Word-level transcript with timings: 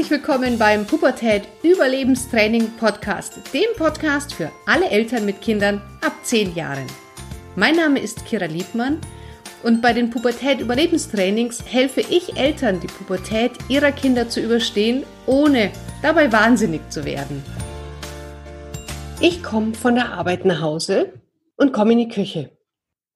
Herzlich 0.00 0.18
willkommen 0.18 0.58
beim 0.58 0.86
Pubertät 0.86 1.42
Überlebenstraining 1.62 2.70
Podcast, 2.78 3.38
dem 3.52 3.66
Podcast 3.76 4.32
für 4.32 4.50
alle 4.64 4.88
Eltern 4.88 5.26
mit 5.26 5.42
Kindern 5.42 5.82
ab 6.00 6.14
10 6.22 6.54
Jahren. 6.54 6.86
Mein 7.54 7.76
Name 7.76 8.00
ist 8.00 8.24
Kira 8.24 8.46
Liebmann 8.46 8.98
und 9.62 9.82
bei 9.82 9.92
den 9.92 10.08
Pubertät 10.08 10.60
Überlebenstrainings 10.60 11.62
helfe 11.66 12.00
ich 12.00 12.34
Eltern, 12.38 12.80
die 12.80 12.86
Pubertät 12.86 13.52
ihrer 13.68 13.92
Kinder 13.92 14.26
zu 14.26 14.40
überstehen, 14.40 15.04
ohne 15.26 15.70
dabei 16.00 16.32
wahnsinnig 16.32 16.80
zu 16.88 17.04
werden. 17.04 17.44
Ich 19.20 19.42
komme 19.42 19.74
von 19.74 19.96
der 19.96 20.14
Arbeit 20.14 20.46
nach 20.46 20.62
Hause 20.62 21.12
und 21.58 21.74
komme 21.74 21.92
in 21.92 21.98
die 21.98 22.08
Küche. 22.08 22.56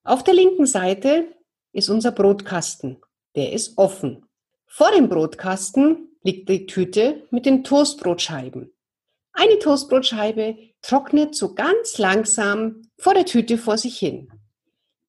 Auf 0.02 0.22
der 0.22 0.34
linken 0.34 0.66
Seite 0.66 1.28
ist 1.72 1.88
unser 1.88 2.12
Brotkasten. 2.12 2.98
Der 3.36 3.54
ist 3.54 3.78
offen. 3.78 4.26
Vor 4.66 4.90
dem 4.92 5.08
Brotkasten 5.08 6.10
liegt 6.24 6.48
die 6.48 6.66
Tüte 6.66 7.22
mit 7.30 7.46
den 7.46 7.62
Toastbrotscheiben. 7.62 8.72
Eine 9.32 9.58
Toastbrotscheibe 9.58 10.56
trocknet 10.82 11.34
so 11.34 11.54
ganz 11.54 11.98
langsam 11.98 12.82
vor 12.98 13.14
der 13.14 13.26
Tüte 13.26 13.58
vor 13.58 13.78
sich 13.78 13.98
hin. 13.98 14.28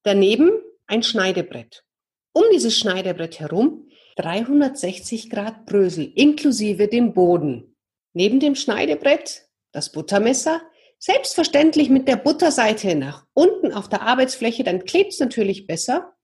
Daneben 0.02 0.50
ein 0.86 1.02
Schneidebrett. 1.02 1.84
Um 2.32 2.44
dieses 2.52 2.78
Schneidebrett 2.78 3.40
herum 3.40 3.88
360 4.16 5.30
Grad 5.30 5.66
Brösel 5.66 6.12
inklusive 6.14 6.88
dem 6.88 7.12
Boden. 7.12 7.76
Neben 8.12 8.38
dem 8.38 8.54
Schneidebrett 8.54 9.46
das 9.72 9.92
Buttermesser, 9.92 10.62
selbstverständlich 10.98 11.90
mit 11.90 12.08
der 12.08 12.16
Butterseite 12.16 12.94
nach 12.94 13.26
unten 13.34 13.72
auf 13.72 13.88
der 13.88 14.02
Arbeitsfläche, 14.02 14.64
dann 14.64 14.84
klebt 14.84 15.12
es 15.12 15.20
natürlich 15.20 15.66
besser. 15.66 16.14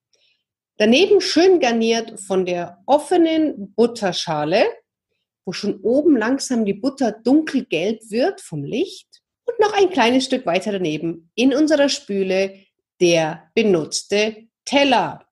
Daneben 0.78 1.20
schön 1.20 1.60
garniert 1.60 2.18
von 2.20 2.46
der 2.46 2.82
offenen 2.86 3.74
Butterschale, 3.74 4.64
wo 5.44 5.52
schon 5.52 5.80
oben 5.80 6.16
langsam 6.16 6.64
die 6.64 6.74
Butter 6.74 7.12
dunkelgelb 7.12 8.00
wird 8.10 8.40
vom 8.40 8.64
Licht. 8.64 9.08
Und 9.44 9.58
noch 9.58 9.72
ein 9.72 9.90
kleines 9.90 10.24
Stück 10.24 10.46
weiter 10.46 10.72
daneben 10.72 11.30
in 11.34 11.54
unserer 11.54 11.88
Spüle 11.88 12.54
der 13.00 13.50
benutzte 13.54 14.48
Teller. 14.64 15.26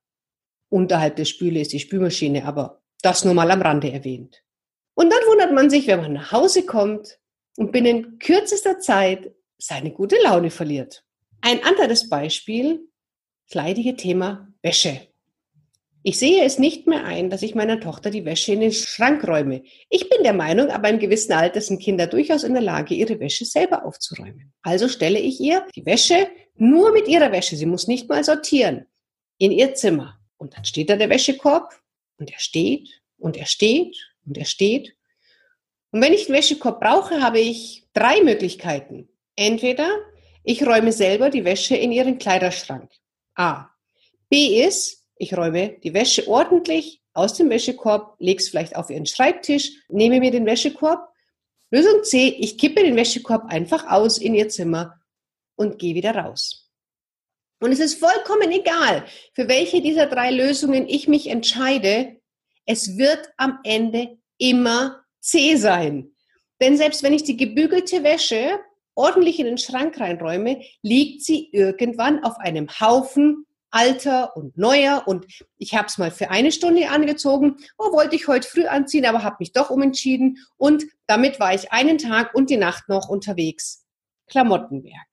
Unterhalb 0.69 1.15
der 1.15 1.25
Spüle 1.25 1.61
ist 1.61 1.73
die 1.73 1.79
Spülmaschine, 1.79 2.45
aber 2.45 2.81
das 3.01 3.25
nur 3.25 3.33
mal 3.33 3.49
am 3.51 3.61
Rande 3.61 3.91
erwähnt. 3.91 4.43
Und 4.93 5.09
dann 5.09 5.19
wundert 5.27 5.53
man 5.53 5.69
sich, 5.69 5.87
wenn 5.87 6.01
man 6.01 6.13
nach 6.13 6.31
Hause 6.31 6.65
kommt 6.65 7.19
und 7.57 7.71
binnen 7.71 8.19
kürzester 8.19 8.79
Zeit 8.79 9.33
seine 9.57 9.91
gute 9.91 10.17
Laune 10.23 10.51
verliert. 10.51 11.03
Ein 11.41 11.63
anderes 11.63 12.09
Beispiel, 12.09 12.87
leidige 13.53 13.95
Thema 13.95 14.47
Wäsche. 14.61 15.10
Ich 16.03 16.17
sehe 16.17 16.43
es 16.43 16.57
nicht 16.57 16.87
mehr 16.87 17.03
ein, 17.05 17.29
dass 17.29 17.43
ich 17.43 17.53
meiner 17.53 17.79
Tochter 17.79 18.09
die 18.09 18.25
Wäsche 18.25 18.53
in 18.53 18.61
den 18.61 18.71
Schrank 18.71 19.27
räume. 19.27 19.63
Ich 19.89 20.09
bin 20.09 20.23
der 20.23 20.33
Meinung, 20.33 20.69
aber 20.69 20.89
im 20.89 20.97
gewissen 20.97 21.33
Alter 21.33 21.61
sind 21.61 21.81
Kinder 21.81 22.07
durchaus 22.07 22.43
in 22.43 22.53
der 22.53 22.63
Lage, 22.63 22.95
ihre 22.95 23.19
Wäsche 23.19 23.45
selber 23.45 23.85
aufzuräumen. 23.85 24.51
Also 24.63 24.87
stelle 24.87 25.19
ich 25.19 25.39
ihr 25.39 25.67
die 25.75 25.85
Wäsche 25.85 26.27
nur 26.55 26.91
mit 26.91 27.07
ihrer 27.07 27.31
Wäsche, 27.31 27.55
sie 27.55 27.67
muss 27.67 27.87
nicht 27.87 28.09
mal 28.09 28.23
sortieren, 28.23 28.87
in 29.37 29.51
ihr 29.51 29.75
Zimmer. 29.75 30.19
Und 30.37 30.57
dann 30.57 30.65
steht 30.65 30.89
da 30.89 30.95
der 30.95 31.09
Wäschekorb 31.09 31.79
und 32.17 32.31
er 32.31 32.39
steht 32.39 33.01
und 33.17 33.37
er 33.37 33.45
steht 33.45 33.95
und 34.25 34.37
er 34.37 34.45
steht. 34.45 34.95
Und 35.91 36.01
wenn 36.01 36.13
ich 36.13 36.25
den 36.25 36.35
Wäschekorb 36.35 36.79
brauche, 36.79 37.21
habe 37.21 37.39
ich 37.39 37.87
drei 37.93 38.23
Möglichkeiten. 38.23 39.09
Entweder 39.35 39.87
ich 40.43 40.65
räume 40.65 40.91
selber 40.91 41.29
die 41.29 41.45
Wäsche 41.45 41.75
in 41.75 41.91
ihren 41.91 42.17
Kleiderschrank. 42.17 42.91
A. 43.35 43.69
B 44.29 44.63
ist, 44.65 45.00
ich 45.21 45.37
räume 45.37 45.77
die 45.83 45.93
Wäsche 45.93 46.27
ordentlich 46.27 46.99
aus 47.13 47.35
dem 47.35 47.51
Wäschekorb, 47.51 48.15
lege 48.17 48.41
es 48.41 48.49
vielleicht 48.49 48.75
auf 48.75 48.89
Ihren 48.89 49.05
Schreibtisch, 49.05 49.71
nehme 49.87 50.19
mir 50.19 50.31
den 50.31 50.47
Wäschekorb. 50.47 51.07
Lösung 51.69 52.03
C, 52.03 52.29
ich 52.39 52.57
kippe 52.57 52.83
den 52.83 52.95
Wäschekorb 52.95 53.45
einfach 53.45 53.87
aus 53.87 54.17
in 54.17 54.33
Ihr 54.33 54.49
Zimmer 54.49 54.99
und 55.55 55.77
gehe 55.77 55.93
wieder 55.93 56.15
raus. 56.15 56.71
Und 57.59 57.71
es 57.71 57.79
ist 57.79 57.99
vollkommen 57.99 58.51
egal, 58.51 59.05
für 59.33 59.47
welche 59.47 59.81
dieser 59.81 60.07
drei 60.07 60.31
Lösungen 60.31 60.89
ich 60.89 61.07
mich 61.07 61.27
entscheide. 61.27 62.19
Es 62.65 62.97
wird 62.97 63.29
am 63.37 63.59
Ende 63.63 64.17
immer 64.39 65.03
C 65.19 65.55
sein. 65.55 66.15
Denn 66.59 66.77
selbst 66.77 67.03
wenn 67.03 67.13
ich 67.13 67.23
die 67.23 67.37
gebügelte 67.37 68.03
Wäsche 68.03 68.59
ordentlich 68.95 69.39
in 69.39 69.45
den 69.45 69.59
Schrank 69.59 69.99
reinräume, 69.99 70.63
liegt 70.81 71.21
sie 71.21 71.49
irgendwann 71.51 72.23
auf 72.23 72.39
einem 72.39 72.67
Haufen 72.79 73.45
alter 73.71 74.35
und 74.35 74.57
neuer 74.57 75.03
und 75.05 75.25
ich 75.57 75.75
habe 75.75 75.87
es 75.87 75.97
mal 75.97 76.11
für 76.11 76.29
eine 76.29 76.51
Stunde 76.51 76.89
angezogen, 76.89 77.57
oh, 77.77 77.91
wollte 77.93 78.15
ich 78.15 78.27
heute 78.27 78.47
früh 78.47 78.65
anziehen, 78.65 79.05
aber 79.05 79.23
habe 79.23 79.37
mich 79.39 79.53
doch 79.53 79.69
umentschieden 79.69 80.37
und 80.57 80.85
damit 81.07 81.39
war 81.39 81.53
ich 81.53 81.71
einen 81.71 81.97
Tag 81.97 82.35
und 82.35 82.49
die 82.49 82.57
Nacht 82.57 82.89
noch 82.89 83.09
unterwegs. 83.09 83.85
Klamottenwerk. 84.27 85.07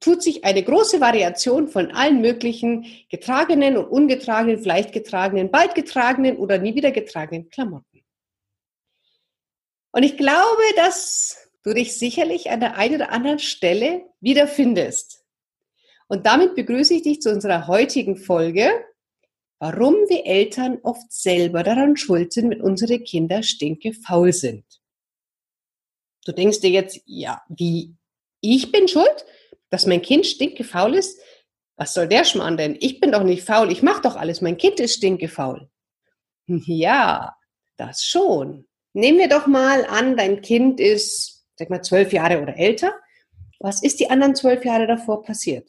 Tut 0.00 0.22
sich 0.22 0.44
eine 0.44 0.62
große 0.62 1.00
Variation 1.00 1.68
von 1.68 1.92
allen 1.92 2.20
möglichen 2.20 2.86
getragenen 3.08 3.76
und 3.76 3.86
ungetragenen, 3.86 4.58
vielleicht 4.58 4.92
getragenen, 4.92 5.50
bald 5.50 5.74
getragenen 5.74 6.36
oder 6.36 6.58
nie 6.58 6.74
wieder 6.74 6.90
getragenen 6.90 7.48
Klamotten. 7.50 8.02
Und 9.92 10.02
ich 10.02 10.16
glaube, 10.16 10.62
dass 10.74 11.50
du 11.62 11.72
dich 11.72 11.98
sicherlich 11.98 12.50
an 12.50 12.60
der 12.60 12.76
einen 12.76 12.96
oder 12.96 13.12
anderen 13.12 13.38
Stelle 13.38 14.04
wiederfindest. 14.20 15.25
Und 16.08 16.26
damit 16.26 16.54
begrüße 16.54 16.94
ich 16.94 17.02
dich 17.02 17.20
zu 17.20 17.30
unserer 17.32 17.66
heutigen 17.66 18.16
Folge, 18.16 18.70
warum 19.58 19.94
wir 20.08 20.26
Eltern 20.26 20.78
oft 20.82 21.12
selber 21.12 21.62
daran 21.62 21.96
schuld 21.96 22.32
sind, 22.32 22.50
wenn 22.50 22.60
unsere 22.60 23.00
Kinder 23.00 23.42
stinke 23.42 23.92
faul 23.92 24.32
sind. 24.32 24.64
Du 26.24 26.32
denkst 26.32 26.60
dir 26.60 26.70
jetzt, 26.70 27.00
ja, 27.06 27.42
wie 27.48 27.94
ich 28.40 28.70
bin 28.70 28.88
schuld, 28.88 29.24
dass 29.70 29.86
mein 29.86 30.02
Kind 30.02 30.26
stinke 30.26 30.64
faul 30.64 30.94
ist? 30.94 31.20
Was 31.76 31.94
soll 31.94 32.08
der 32.08 32.24
Schmarrn 32.24 32.56
denn? 32.56 32.76
Ich 32.80 33.00
bin 33.00 33.12
doch 33.12 33.22
nicht 33.22 33.44
faul, 33.44 33.70
ich 33.70 33.82
mache 33.82 34.02
doch 34.02 34.16
alles, 34.16 34.40
mein 34.40 34.56
Kind 34.56 34.80
ist 34.80 34.96
stinke 34.96 35.28
faul. 35.28 35.68
Ja, 36.48 37.36
das 37.76 38.04
schon. 38.04 38.68
Nehmen 38.92 39.18
wir 39.18 39.28
doch 39.28 39.46
mal 39.46 39.84
an, 39.84 40.16
dein 40.16 40.40
Kind 40.42 40.80
ist, 40.80 41.44
sag 41.56 41.70
mal, 41.70 41.82
zwölf 41.82 42.12
Jahre 42.12 42.40
oder 42.40 42.56
älter. 42.56 42.94
Was 43.58 43.82
ist 43.82 43.98
die 44.00 44.08
anderen 44.10 44.36
zwölf 44.36 44.64
Jahre 44.64 44.86
davor 44.86 45.22
passiert? 45.22 45.68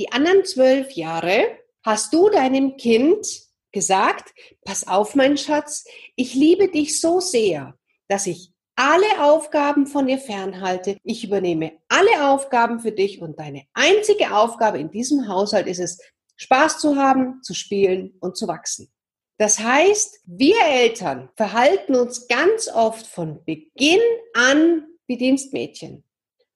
Die 0.00 0.12
anderen 0.12 0.44
zwölf 0.44 0.92
Jahre 0.92 1.58
hast 1.84 2.12
du 2.12 2.28
deinem 2.28 2.76
Kind 2.76 3.26
gesagt, 3.72 4.32
pass 4.64 4.86
auf, 4.86 5.14
mein 5.14 5.36
Schatz, 5.36 5.84
ich 6.16 6.34
liebe 6.34 6.68
dich 6.68 7.00
so 7.00 7.20
sehr, 7.20 7.74
dass 8.08 8.26
ich 8.26 8.52
alle 8.76 9.22
Aufgaben 9.22 9.86
von 9.86 10.06
dir 10.06 10.18
fernhalte. 10.18 10.98
Ich 11.04 11.24
übernehme 11.24 11.72
alle 11.88 12.30
Aufgaben 12.30 12.80
für 12.80 12.92
dich 12.92 13.20
und 13.20 13.38
deine 13.38 13.64
einzige 13.74 14.34
Aufgabe 14.34 14.78
in 14.78 14.90
diesem 14.90 15.28
Haushalt 15.28 15.66
ist 15.66 15.80
es, 15.80 15.98
Spaß 16.36 16.78
zu 16.78 16.96
haben, 16.96 17.42
zu 17.42 17.54
spielen 17.54 18.14
und 18.20 18.36
zu 18.36 18.48
wachsen. 18.48 18.90
Das 19.38 19.58
heißt, 19.58 20.20
wir 20.24 20.56
Eltern 20.68 21.28
verhalten 21.36 21.94
uns 21.94 22.28
ganz 22.28 22.68
oft 22.68 23.06
von 23.06 23.44
Beginn 23.44 24.00
an 24.34 24.86
wie 25.06 25.16
Dienstmädchen. 25.16 26.04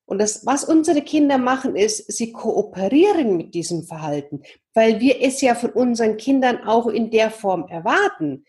Und 0.06 0.18
das, 0.18 0.46
was 0.46 0.64
unsere 0.64 1.02
Kinder 1.02 1.36
machen, 1.36 1.74
ist, 1.74 2.10
sie 2.10 2.32
kooperieren 2.32 3.36
mit 3.36 3.54
diesem 3.54 3.82
Verhalten, 3.82 4.42
weil 4.72 5.00
wir 5.00 5.20
es 5.20 5.40
ja 5.40 5.56
von 5.56 5.70
unseren 5.70 6.16
Kindern 6.16 6.62
auch 6.64 6.86
in 6.86 7.10
der 7.10 7.30
Form 7.30 7.66
erwarten. 7.68 8.44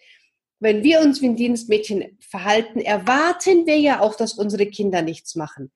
Wenn 0.59 0.83
wir 0.83 1.01
uns 1.01 1.21
wie 1.21 1.27
ein 1.27 1.35
Dienstmädchen 1.35 2.17
verhalten, 2.21 2.79
erwarten 2.79 3.65
wir 3.65 3.79
ja 3.79 3.99
auch, 4.01 4.15
dass 4.15 4.33
unsere 4.33 4.67
Kinder 4.67 5.01
nichts 5.01 5.35
machen. 5.35 5.71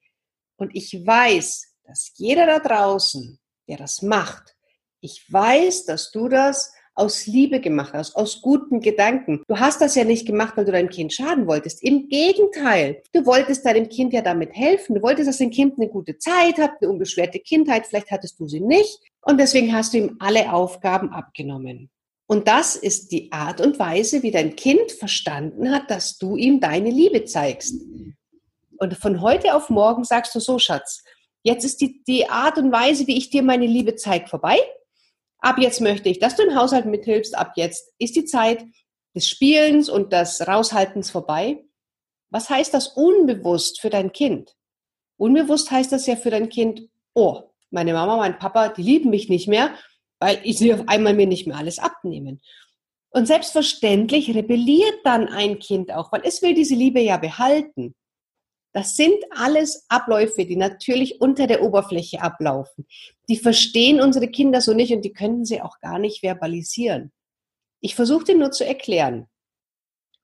Und 0.56 0.76
ich 0.76 0.94
weiß, 1.06 1.76
dass 1.84 2.12
jeder 2.16 2.46
da 2.46 2.60
draußen, 2.60 3.40
der 3.68 3.78
das 3.78 4.04
macht, 4.04 4.56
ich 5.00 5.26
weiß, 5.34 5.86
dass 5.86 6.12
du 6.12 6.30
das 6.30 6.74
aus 7.02 7.26
Liebe 7.26 7.60
gemacht 7.60 7.94
hast, 7.94 8.16
aus 8.16 8.42
guten 8.42 8.80
Gedanken. 8.80 9.44
Du 9.48 9.58
hast 9.58 9.82
das 9.82 9.96
ja 9.96 10.04
nicht 10.04 10.28
gemacht, 10.28 10.56
weil 10.56 10.66
du 10.66 10.72
deinem 10.72 10.90
Kind 10.90 11.12
schaden 11.12 11.48
wolltest. 11.48 11.84
Im 11.84 12.08
Gegenteil, 12.10 13.02
du 13.12 13.26
wolltest 13.26 13.66
deinem 13.66 13.90
Kind 13.90 14.14
ja 14.14 14.22
damit 14.22 14.56
helfen. 14.56 14.94
Du 14.94 15.02
wolltest, 15.02 15.28
dass 15.28 15.40
dein 15.40 15.50
Kind 15.50 15.80
eine 15.80 15.90
gute 15.90 16.20
Zeit 16.20 16.60
hat, 16.60 16.74
eine 16.80 16.92
unbeschwerte 16.92 17.40
Kindheit. 17.40 17.88
Vielleicht 17.88 18.12
hattest 18.12 18.40
du 18.40 18.48
sie 18.48 18.60
nicht. 18.60 19.00
Und 19.22 19.40
deswegen 19.40 19.74
hast 19.74 19.94
du 19.94 19.98
ihm 19.98 20.18
alle 20.20 20.54
Aufgaben 20.54 21.10
abgenommen. 21.10 21.90
Und 22.28 22.48
das 22.48 22.76
ist 22.76 23.12
die 23.12 23.32
Art 23.32 23.62
und 23.62 23.80
Weise, 23.80 24.22
wie 24.22 24.32
dein 24.32 24.56
Kind 24.56 24.92
verstanden 24.92 25.72
hat, 25.72 25.90
dass 25.90 26.20
du 26.20 26.38
ihm 26.38 26.60
deine 26.60 26.92
Liebe 26.92 27.26
zeigst. 27.26 27.82
Und 28.78 28.94
von 28.96 29.22
heute 29.22 29.56
auf 29.56 29.72
morgen 29.72 30.04
sagst 30.04 30.36
du 30.36 30.40
so, 30.40 30.60
Schatz, 30.60 31.04
jetzt 31.42 31.66
ist 31.66 31.82
die, 31.82 32.04
die 32.04 32.30
Art 32.30 32.60
und 32.60 32.72
Weise, 32.72 33.08
wie 33.08 33.18
ich 33.18 33.32
dir 33.32 33.42
meine 33.42 33.66
Liebe 33.66 33.96
zeige, 33.96 34.28
vorbei 34.28 34.60
ab 35.42 35.58
jetzt 35.60 35.82
möchte 35.82 36.10
ich, 36.10 36.20
dass 36.20 36.36
du 36.36 36.44
im 36.44 36.56
Haushalt 36.56 36.86
mithilfst, 36.86 37.36
ab 37.36 37.54
jetzt 37.56 37.94
ist 38.00 38.16
die 38.16 38.26
Zeit 38.26 38.64
des 39.16 39.28
Spielens 39.28 39.90
und 39.90 40.14
des 40.14 40.48
Raushaltens 40.48 41.12
vorbei. 41.12 41.66
Was 42.30 42.50
heißt 42.50 42.74
das 42.74 42.88
unbewusst 42.88 43.82
für 43.82 43.90
dein 43.90 44.14
Kind? 44.14 44.56
Unbewusst 45.18 45.70
heißt 45.70 45.92
das 45.92 46.08
ja 46.08 46.16
für 46.16 46.30
dein 46.30 46.50
Kind, 46.50 46.88
oh, 47.14 47.42
meine 47.70 47.94
Mama, 47.94 48.18
mein 48.18 48.40
Papa, 48.40 48.70
die 48.70 48.84
lieben 48.84 49.10
mich 49.10 49.28
nicht 49.28 49.48
mehr, 49.48 49.74
weil 50.20 50.40
ich 50.44 50.58
sie 50.58 50.74
auf 50.74 50.88
einmal 50.88 51.14
mir 51.14 51.28
nicht 51.28 51.48
mehr 51.48 51.58
alles 51.58 51.80
abnehmen. 51.80 52.42
Und 53.10 53.28
selbstverständlich 53.28 54.34
rebelliert 54.34 55.00
dann 55.04 55.28
ein 55.28 55.60
Kind 55.60 55.92
auch, 55.92 56.12
weil 56.12 56.22
es 56.24 56.42
will 56.42 56.54
diese 56.54 56.76
Liebe 56.76 57.02
ja 57.02 57.18
behalten. 57.18 57.94
Das 58.74 58.96
sind 58.96 59.16
alles 59.32 59.86
Abläufe, 59.90 60.46
die 60.46 60.56
natürlich 60.56 61.20
unter 61.20 61.46
der 61.46 61.62
Oberfläche 61.62 62.22
ablaufen. 62.22 62.88
Die 63.28 63.38
verstehen 63.38 64.00
unsere 64.00 64.30
Kinder 64.30 64.62
so 64.62 64.74
nicht 64.74 64.94
und 64.94 65.04
die 65.04 65.14
können 65.14 65.44
sie 65.44 65.62
auch 65.62 65.80
gar 65.80 66.00
nicht 66.00 66.22
verbalisieren. 66.22 67.12
Ich 67.82 67.96
versuche 67.96 68.34
nur 68.36 68.52
zu 68.52 68.66
erklären. 68.66 69.28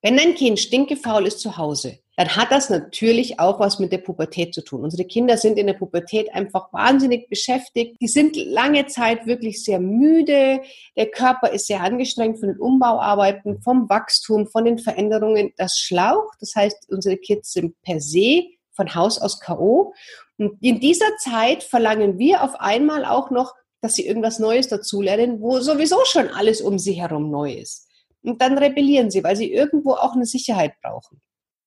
Wenn 0.01 0.15
dein 0.15 0.35
Kind 0.35 0.59
stinkefaul 0.59 1.25
ist 1.25 1.39
zu 1.39 1.57
Hause, 1.57 1.99
dann 2.17 2.35
hat 2.35 2.51
das 2.51 2.71
natürlich 2.71 3.39
auch 3.39 3.59
was 3.59 3.77
mit 3.77 3.91
der 3.91 3.99
Pubertät 3.99 4.51
zu 4.51 4.63
tun. 4.63 4.83
Unsere 4.83 5.05
Kinder 5.05 5.37
sind 5.37 5.59
in 5.59 5.67
der 5.67 5.75
Pubertät 5.75 6.33
einfach 6.33 6.73
wahnsinnig 6.73 7.29
beschäftigt. 7.29 7.95
Die 8.01 8.07
sind 8.07 8.35
lange 8.35 8.87
Zeit 8.87 9.27
wirklich 9.27 9.63
sehr 9.63 9.79
müde. 9.79 10.61
Der 10.95 11.11
Körper 11.11 11.51
ist 11.51 11.67
sehr 11.67 11.81
angestrengt 11.81 12.39
von 12.39 12.49
den 12.49 12.59
Umbauarbeiten, 12.59 13.61
vom 13.61 13.87
Wachstum, 13.87 14.47
von 14.47 14.65
den 14.65 14.79
Veränderungen. 14.79 15.53
Das 15.57 15.77
schlaucht. 15.77 16.37
Das 16.41 16.55
heißt, 16.55 16.89
unsere 16.89 17.17
Kids 17.17 17.53
sind 17.53 17.79
per 17.83 18.01
se 18.01 18.45
von 18.71 18.95
Haus 18.95 19.21
aus 19.21 19.39
K.O. 19.39 19.93
Und 20.39 20.57
in 20.63 20.79
dieser 20.79 21.15
Zeit 21.17 21.61
verlangen 21.61 22.17
wir 22.17 22.43
auf 22.43 22.59
einmal 22.59 23.05
auch 23.05 23.29
noch, 23.29 23.53
dass 23.81 23.93
sie 23.93 24.07
irgendwas 24.07 24.39
Neues 24.39 24.67
dazulernen, 24.67 25.39
wo 25.39 25.59
sowieso 25.59 26.03
schon 26.05 26.29
alles 26.29 26.61
um 26.61 26.79
sie 26.79 26.93
herum 26.93 27.29
neu 27.29 27.53
ist. 27.53 27.87
Und 28.23 28.41
dann 28.41 28.57
rebellieren 28.57 29.11
sie, 29.11 29.23
weil 29.23 29.35
sie 29.35 29.53
irgendwo 29.53 29.91
auch 29.91 30.13
eine 30.13 30.25
Sicherheit 30.25 30.73
brauchen. 30.81 31.21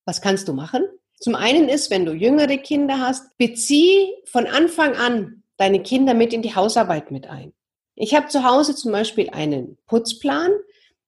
Was 0.05 0.21
kannst 0.21 0.47
du 0.47 0.53
machen? 0.53 0.83
Zum 1.19 1.35
einen 1.35 1.69
ist, 1.69 1.91
wenn 1.91 2.05
du 2.05 2.13
jüngere 2.13 2.57
Kinder 2.57 2.99
hast, 2.99 3.37
bezieh 3.37 4.11
von 4.25 4.47
Anfang 4.47 4.95
an 4.95 5.43
deine 5.57 5.83
Kinder 5.83 6.15
mit 6.15 6.33
in 6.33 6.41
die 6.41 6.55
Hausarbeit 6.55 7.11
mit 7.11 7.27
ein. 7.27 7.53
Ich 7.95 8.15
habe 8.15 8.27
zu 8.27 8.43
Hause 8.43 8.75
zum 8.75 8.91
Beispiel 8.91 9.29
einen 9.29 9.77
Putzplan, 9.85 10.51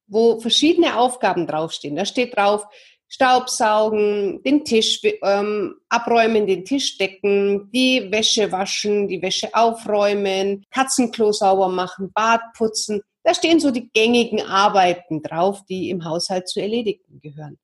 wo 0.06 0.38
verschiedene 0.38 0.96
Aufgaben 0.96 1.46
draufstehen. 1.46 1.96
Da 1.96 2.04
steht 2.04 2.36
drauf, 2.36 2.66
Staubsaugen, 3.08 4.42
den 4.42 4.64
Tisch 4.64 5.00
ähm, 5.22 5.76
abräumen, 5.88 6.46
den 6.46 6.64
Tisch 6.64 6.98
decken, 6.98 7.70
die 7.72 8.10
Wäsche 8.10 8.50
waschen, 8.50 9.08
die 9.08 9.22
Wäsche 9.22 9.54
aufräumen, 9.54 10.64
Katzenklo 10.70 11.32
sauber 11.32 11.68
machen, 11.68 12.12
Bad 12.12 12.40
putzen. 12.56 13.02
Da 13.22 13.34
stehen 13.34 13.60
so 13.60 13.70
die 13.70 13.88
gängigen 13.90 14.42
Arbeiten 14.42 15.22
drauf, 15.22 15.64
die 15.68 15.90
im 15.90 16.04
Haushalt 16.04 16.48
zu 16.48 16.60
erledigen 16.60 17.20
gehören. 17.20 17.58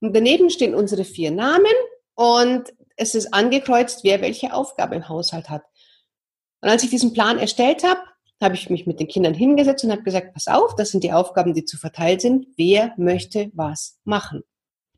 Und 0.00 0.14
daneben 0.14 0.50
stehen 0.50 0.74
unsere 0.74 1.04
vier 1.04 1.30
Namen 1.30 1.66
und 2.14 2.72
es 2.96 3.14
ist 3.14 3.32
angekreuzt, 3.32 4.04
wer 4.04 4.20
welche 4.20 4.52
Aufgabe 4.52 4.96
im 4.96 5.08
Haushalt 5.08 5.48
hat. 5.48 5.62
Und 6.60 6.68
als 6.68 6.82
ich 6.82 6.90
diesen 6.90 7.12
Plan 7.12 7.38
erstellt 7.38 7.84
habe, 7.84 8.00
habe 8.40 8.54
ich 8.54 8.70
mich 8.70 8.86
mit 8.86 9.00
den 9.00 9.08
Kindern 9.08 9.34
hingesetzt 9.34 9.84
und 9.84 9.92
habe 9.92 10.02
gesagt, 10.02 10.32
pass 10.32 10.46
auf, 10.46 10.74
das 10.76 10.90
sind 10.90 11.02
die 11.02 11.12
Aufgaben, 11.12 11.54
die 11.54 11.64
zu 11.64 11.76
verteilt 11.76 12.20
sind. 12.20 12.46
Wer 12.56 12.94
möchte 12.96 13.50
was 13.54 13.98
machen? 14.04 14.42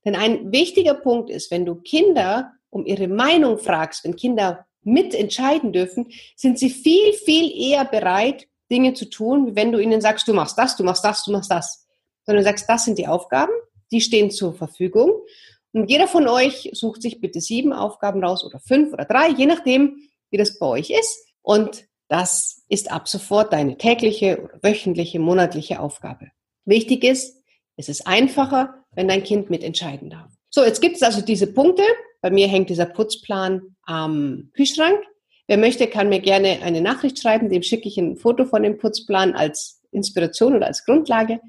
Denn 0.04 0.14
ein 0.14 0.52
wichtiger 0.52 0.94
Punkt 0.94 1.30
ist, 1.30 1.50
wenn 1.50 1.66
du 1.66 1.76
Kinder 1.76 2.52
um 2.70 2.86
ihre 2.86 3.08
Meinung 3.08 3.58
fragst, 3.58 4.04
wenn 4.04 4.16
Kinder 4.16 4.66
mitentscheiden 4.82 5.72
dürfen, 5.72 6.08
sind 6.36 6.58
sie 6.58 6.70
viel, 6.70 7.12
viel 7.12 7.50
eher 7.50 7.84
bereit, 7.84 8.46
Dinge 8.70 8.94
zu 8.94 9.10
tun, 9.10 9.46
wie 9.46 9.56
wenn 9.56 9.72
du 9.72 9.78
ihnen 9.78 10.00
sagst, 10.00 10.28
du 10.28 10.32
machst 10.32 10.56
das, 10.56 10.76
du 10.76 10.84
machst 10.84 11.04
das, 11.04 11.24
du 11.24 11.32
machst 11.32 11.50
das. 11.50 11.86
Sondern 12.24 12.44
du 12.44 12.48
sagst, 12.48 12.68
das 12.68 12.84
sind 12.84 12.98
die 12.98 13.08
Aufgaben 13.08 13.52
die 13.90 14.00
stehen 14.00 14.30
zur 14.30 14.54
Verfügung. 14.54 15.12
Und 15.72 15.90
jeder 15.90 16.08
von 16.08 16.28
euch 16.28 16.70
sucht 16.72 17.02
sich 17.02 17.20
bitte 17.20 17.40
sieben 17.40 17.72
Aufgaben 17.72 18.24
raus 18.24 18.44
oder 18.44 18.58
fünf 18.58 18.92
oder 18.92 19.04
drei, 19.04 19.28
je 19.30 19.46
nachdem, 19.46 19.98
wie 20.30 20.36
das 20.36 20.58
bei 20.58 20.66
euch 20.66 20.90
ist. 20.90 21.26
Und 21.42 21.84
das 22.08 22.64
ist 22.68 22.90
ab 22.90 23.08
sofort 23.08 23.52
deine 23.52 23.76
tägliche 23.78 24.42
oder 24.42 24.58
wöchentliche, 24.62 25.20
monatliche 25.20 25.80
Aufgabe. 25.80 26.30
Wichtig 26.64 27.04
ist, 27.04 27.36
es 27.76 27.88
ist 27.88 28.06
einfacher, 28.06 28.84
wenn 28.92 29.08
dein 29.08 29.22
Kind 29.22 29.48
mitentscheiden 29.48 30.10
darf. 30.10 30.30
So, 30.50 30.64
jetzt 30.64 30.80
gibt 30.80 30.96
es 30.96 31.02
also 31.02 31.20
diese 31.20 31.46
Punkte. 31.46 31.84
Bei 32.20 32.30
mir 32.30 32.48
hängt 32.48 32.68
dieser 32.68 32.86
Putzplan 32.86 33.76
am 33.82 34.50
Kühlschrank. 34.54 34.98
Wer 35.46 35.56
möchte, 35.56 35.86
kann 35.86 36.08
mir 36.08 36.20
gerne 36.20 36.60
eine 36.62 36.80
Nachricht 36.80 37.20
schreiben. 37.20 37.48
Dem 37.48 37.62
schicke 37.62 37.88
ich 37.88 37.96
ein 37.96 38.16
Foto 38.16 38.44
von 38.44 38.62
dem 38.62 38.78
Putzplan 38.78 39.34
als 39.34 39.80
Inspiration 39.92 40.54
oder 40.54 40.66
als 40.66 40.84
Grundlage. 40.84 41.40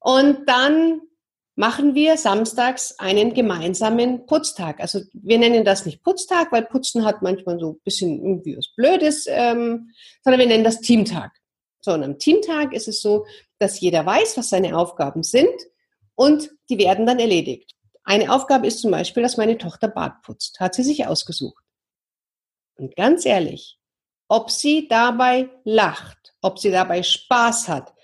Und 0.00 0.48
dann 0.48 1.02
machen 1.56 1.94
wir 1.94 2.18
samstags 2.18 2.98
einen 2.98 3.34
gemeinsamen 3.34 4.26
Putztag. 4.26 4.78
Also 4.80 5.00
wir 5.14 5.38
nennen 5.38 5.64
das 5.64 5.86
nicht 5.86 6.02
Putztag, 6.02 6.52
weil 6.52 6.66
Putzen 6.66 7.04
hat 7.04 7.22
manchmal 7.22 7.58
so 7.58 7.72
ein 7.72 7.80
bisschen 7.82 8.22
irgendwie 8.22 8.56
was 8.56 8.68
Blödes, 8.76 9.26
ähm, 9.28 9.90
sondern 10.22 10.40
wir 10.40 10.46
nennen 10.46 10.64
das 10.64 10.80
Teamtag. 10.80 11.32
So, 11.80 11.92
und 11.94 12.04
am 12.04 12.18
Teamtag 12.18 12.74
ist 12.74 12.88
es 12.88 13.00
so, 13.00 13.26
dass 13.58 13.80
jeder 13.80 14.04
weiß, 14.04 14.36
was 14.36 14.50
seine 14.50 14.76
Aufgaben 14.76 15.22
sind 15.22 15.54
und 16.14 16.50
die 16.68 16.78
werden 16.78 17.06
dann 17.06 17.18
erledigt. 17.18 17.72
Eine 18.04 18.32
Aufgabe 18.32 18.66
ist 18.66 18.80
zum 18.80 18.90
Beispiel, 18.90 19.22
dass 19.22 19.38
meine 19.38 19.56
Tochter 19.56 19.88
Bad 19.88 20.22
putzt. 20.22 20.60
Hat 20.60 20.74
sie 20.74 20.84
sich 20.84 21.06
ausgesucht. 21.06 21.64
Und 22.76 22.94
ganz 22.96 23.24
ehrlich, 23.24 23.78
ob 24.28 24.50
sie 24.50 24.88
dabei 24.88 25.48
lacht, 25.64 26.34
ob 26.42 26.58
sie 26.58 26.70
dabei 26.70 27.02
Spaß 27.02 27.68
hat 27.68 27.94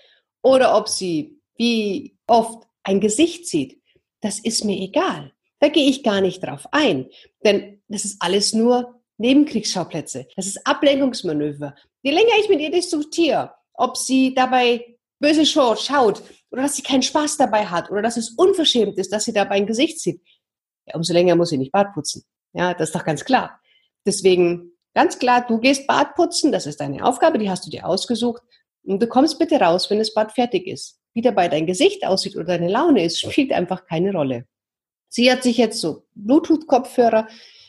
oder 0.41 0.75
ob 0.75 0.89
sie 0.89 1.39
wie 1.55 2.17
oft 2.25 2.67
ein 2.83 2.99
Gesicht 2.99 3.47
sieht, 3.47 3.81
das 4.21 4.39
ist 4.39 4.63
mir 4.63 4.77
egal. 4.77 5.33
Da 5.59 5.69
gehe 5.69 5.89
ich 5.89 6.03
gar 6.03 6.21
nicht 6.21 6.43
drauf 6.43 6.67
ein, 6.71 7.09
denn 7.43 7.81
das 7.87 8.05
ist 8.05 8.21
alles 8.21 8.53
nur 8.53 9.01
Nebenkriegsschauplätze. 9.17 10.27
Das 10.35 10.47
ist 10.47 10.65
Ablenkungsmanöver. 10.65 11.75
Je 12.01 12.11
länger 12.11 12.33
ich 12.39 12.49
mit 12.49 12.59
ihr 12.59 12.71
diskutiere, 12.71 13.53
ob 13.73 13.97
sie 13.97 14.33
dabei 14.33 14.97
böse 15.19 15.45
schaut 15.45 16.23
oder 16.51 16.63
dass 16.63 16.75
sie 16.75 16.81
keinen 16.81 17.03
Spaß 17.03 17.37
dabei 17.37 17.65
hat 17.65 17.89
oder 17.91 18.01
dass 18.01 18.17
es 18.17 18.31
unverschämt 18.31 18.97
ist, 18.97 19.13
dass 19.13 19.25
sie 19.25 19.33
dabei 19.33 19.55
ein 19.55 19.67
Gesicht 19.67 19.99
sieht, 19.99 20.21
ja, 20.85 20.95
umso 20.95 21.13
länger 21.13 21.35
muss 21.35 21.49
sie 21.49 21.57
nicht 21.57 21.71
Bad 21.71 21.93
putzen. 21.93 22.23
Ja, 22.51 22.73
das 22.73 22.89
ist 22.89 22.95
doch 22.95 23.05
ganz 23.05 23.23
klar. 23.23 23.61
Deswegen 24.05 24.73
ganz 24.93 25.17
klar, 25.17 25.45
du 25.47 25.59
gehst 25.59 25.87
Bad 25.87 26.15
putzen, 26.15 26.51
das 26.51 26.65
ist 26.65 26.81
deine 26.81 27.05
Aufgabe, 27.05 27.39
die 27.39 27.49
hast 27.49 27.65
du 27.65 27.69
dir 27.69 27.87
ausgesucht 27.87 28.41
und 28.83 29.01
du 29.01 29.07
kommst 29.07 29.39
bitte 29.39 29.59
raus, 29.59 29.89
wenn 29.89 29.99
das 29.99 30.13
Bad 30.13 30.33
fertig 30.33 30.67
ist 30.67 30.99
wie 31.13 31.21
dabei 31.21 31.47
dein 31.47 31.65
Gesicht 31.65 32.05
aussieht 32.05 32.35
oder 32.35 32.45
deine 32.45 32.69
Laune 32.69 33.03
ist, 33.03 33.19
spielt 33.19 33.51
einfach 33.51 33.85
keine 33.85 34.11
Rolle. 34.11 34.45
Sie 35.09 35.31
hat 35.31 35.43
sich 35.43 35.57
jetzt 35.57 35.79
so 35.79 36.05
Bluetooth-Kopfhörer 36.15 37.27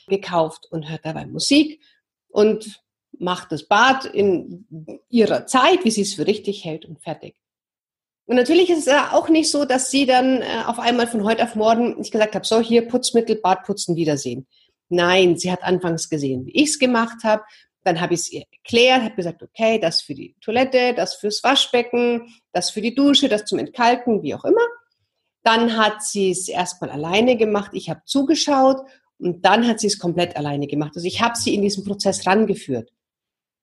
gekauft 0.08 0.66
und 0.70 0.88
hört 0.88 1.04
dabei 1.04 1.26
Musik 1.26 1.80
und 2.28 2.82
macht 3.18 3.52
das 3.52 3.68
Bad 3.68 4.06
in 4.06 4.66
ihrer 5.08 5.46
Zeit, 5.46 5.84
wie 5.84 5.90
sie 5.90 6.02
es 6.02 6.14
für 6.14 6.26
richtig 6.26 6.64
hält 6.64 6.84
und 6.84 7.00
fertig. 7.00 7.36
Und 8.26 8.36
natürlich 8.36 8.70
ist 8.70 8.86
es 8.86 8.94
auch 9.12 9.28
nicht 9.28 9.50
so, 9.50 9.66
dass 9.66 9.90
sie 9.90 10.06
dann 10.06 10.40
äh, 10.40 10.62
auf 10.66 10.78
einmal 10.78 11.06
von 11.06 11.24
heute 11.24 11.44
auf 11.44 11.54
morgen 11.54 12.00
ich 12.00 12.10
gesagt 12.10 12.34
habe, 12.34 12.46
so 12.46 12.60
hier 12.60 12.88
Putzmittel, 12.88 13.36
Badputzen, 13.36 13.96
Wiedersehen. 13.96 14.46
Nein, 14.88 15.36
sie 15.36 15.52
hat 15.52 15.62
anfangs 15.62 16.08
gesehen, 16.08 16.46
wie 16.46 16.52
ich 16.52 16.70
es 16.70 16.78
gemacht 16.78 17.22
habe 17.22 17.42
dann 17.84 18.00
habe 18.00 18.14
ich 18.14 18.20
es 18.20 18.32
ihr 18.32 18.44
erklärt, 18.50 19.02
habe 19.02 19.14
gesagt, 19.14 19.42
okay, 19.42 19.78
das 19.78 20.02
für 20.02 20.14
die 20.14 20.34
Toilette, 20.40 20.94
das 20.94 21.14
fürs 21.14 21.44
Waschbecken, 21.44 22.34
das 22.52 22.70
für 22.70 22.80
die 22.80 22.94
Dusche, 22.94 23.28
das 23.28 23.44
zum 23.44 23.58
Entkalken, 23.58 24.22
wie 24.22 24.34
auch 24.34 24.44
immer. 24.44 24.66
Dann 25.42 25.76
hat 25.76 26.02
sie 26.02 26.30
es 26.30 26.48
erstmal 26.48 26.90
alleine 26.90 27.36
gemacht. 27.36 27.72
Ich 27.74 27.90
habe 27.90 28.00
zugeschaut 28.06 28.80
und 29.18 29.44
dann 29.44 29.66
hat 29.68 29.80
sie 29.80 29.88
es 29.88 29.98
komplett 29.98 30.36
alleine 30.36 30.66
gemacht. 30.66 30.92
Also 30.96 31.06
ich 31.06 31.20
habe 31.20 31.36
sie 31.36 31.54
in 31.54 31.62
diesen 31.62 31.84
Prozess 31.84 32.26
rangeführt. 32.26 32.90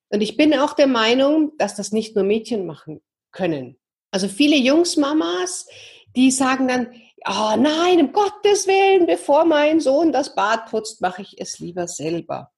Und 0.10 0.22
ich 0.22 0.38
bin 0.38 0.54
auch 0.54 0.74
der 0.74 0.88
Meinung, 0.88 1.54
dass 1.58 1.76
das 1.76 1.92
nicht 1.92 2.16
nur 2.16 2.24
Mädchen 2.24 2.66
machen 2.66 3.02
können. 3.32 3.78
Also 4.12 4.28
viele 4.28 4.58
Jungsmamas, 4.58 5.68
die 6.16 6.32
sagen 6.32 6.68
dann, 6.68 6.94
oh 7.26 7.56
nein, 7.58 8.02
um 8.02 8.12
Gottes 8.12 8.68
Willen, 8.68 9.08
bevor 9.08 9.46
mein 9.46 9.80
Sohn 9.80 10.12
das 10.12 10.36
Bad 10.36 10.70
putzt, 10.70 11.02
mache 11.02 11.22
ich 11.22 11.40
es 11.40 11.60
lieber 11.60 11.88
selber. 11.88 12.52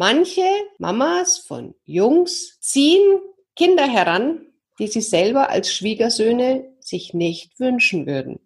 Manche 0.00 0.46
Mamas 0.78 1.38
von 1.38 1.74
Jungs 1.82 2.60
ziehen 2.60 3.18
Kinder 3.56 3.82
heran, 3.82 4.46
die 4.78 4.86
sie 4.86 5.00
selber 5.00 5.50
als 5.50 5.74
Schwiegersöhne 5.74 6.72
sich 6.78 7.14
nicht 7.14 7.58
wünschen 7.58 8.06
würden. 8.06 8.38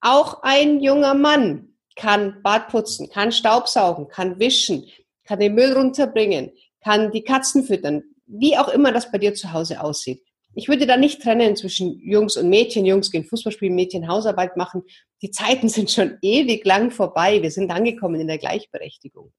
Auch 0.00 0.42
ein 0.44 0.80
junger 0.80 1.12
Mann 1.12 1.74
kann 1.94 2.40
Bad 2.42 2.68
putzen, 2.68 3.10
kann 3.10 3.32
Staubsaugen, 3.32 4.08
kann 4.08 4.40
wischen, 4.40 4.86
kann 5.24 5.40
den 5.40 5.54
Müll 5.54 5.74
runterbringen, 5.74 6.52
kann 6.82 7.12
die 7.12 7.22
Katzen 7.22 7.64
füttern, 7.64 8.02
wie 8.24 8.56
auch 8.56 8.68
immer 8.68 8.90
das 8.90 9.12
bei 9.12 9.18
dir 9.18 9.34
zu 9.34 9.52
Hause 9.52 9.82
aussieht. 9.82 10.22
Ich 10.54 10.70
würde 10.70 10.86
da 10.86 10.96
nicht 10.96 11.20
trennen 11.20 11.54
zwischen 11.54 12.00
Jungs 12.00 12.38
und 12.38 12.48
Mädchen. 12.48 12.86
Jungs 12.86 13.10
gehen 13.10 13.26
Fußball 13.26 13.52
spielen, 13.52 13.74
Mädchen 13.74 14.08
Hausarbeit 14.08 14.56
machen. 14.56 14.84
Die 15.20 15.32
Zeiten 15.32 15.68
sind 15.68 15.90
schon 15.90 16.16
ewig 16.22 16.64
lang 16.64 16.90
vorbei. 16.90 17.42
Wir 17.42 17.50
sind 17.50 17.70
angekommen 17.70 18.22
in 18.22 18.26
der 18.26 18.38
Gleichberechtigung. 18.38 19.34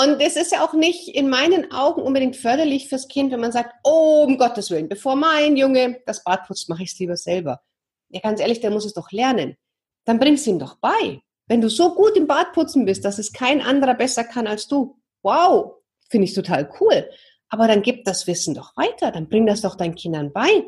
Und 0.00 0.20
es 0.20 0.36
ist 0.36 0.52
ja 0.52 0.64
auch 0.64 0.74
nicht 0.74 1.08
in 1.08 1.28
meinen 1.28 1.72
Augen 1.72 2.02
unbedingt 2.02 2.36
förderlich 2.36 2.88
fürs 2.88 3.08
Kind, 3.08 3.32
wenn 3.32 3.40
man 3.40 3.50
sagt, 3.50 3.74
oh, 3.82 4.22
um 4.24 4.38
Gottes 4.38 4.70
Willen, 4.70 4.88
bevor 4.88 5.16
mein 5.16 5.56
Junge 5.56 6.00
das 6.06 6.22
Bad 6.22 6.46
putzt, 6.46 6.68
mache 6.68 6.84
ich 6.84 6.92
es 6.92 6.98
lieber 7.00 7.16
selber. 7.16 7.62
Ja, 8.10 8.20
ganz 8.20 8.40
ehrlich, 8.40 8.60
der 8.60 8.70
muss 8.70 8.84
es 8.84 8.94
doch 8.94 9.10
lernen. 9.10 9.56
Dann 10.04 10.20
bring's 10.20 10.46
ihm 10.46 10.60
doch 10.60 10.76
bei. 10.76 11.20
Wenn 11.48 11.60
du 11.60 11.68
so 11.68 11.96
gut 11.96 12.16
im 12.16 12.28
Bad 12.28 12.52
putzen 12.52 12.84
bist, 12.84 13.04
dass 13.04 13.18
es 13.18 13.32
kein 13.32 13.60
anderer 13.60 13.94
besser 13.94 14.22
kann 14.22 14.46
als 14.46 14.68
du, 14.68 15.00
wow, 15.22 15.72
finde 16.08 16.26
ich 16.26 16.34
total 16.34 16.70
cool. 16.78 17.10
Aber 17.48 17.66
dann 17.66 17.82
gib 17.82 18.04
das 18.04 18.28
Wissen 18.28 18.54
doch 18.54 18.76
weiter, 18.76 19.10
dann 19.10 19.28
bring 19.28 19.46
das 19.46 19.62
doch 19.62 19.74
deinen 19.74 19.96
Kindern 19.96 20.32
bei. 20.32 20.62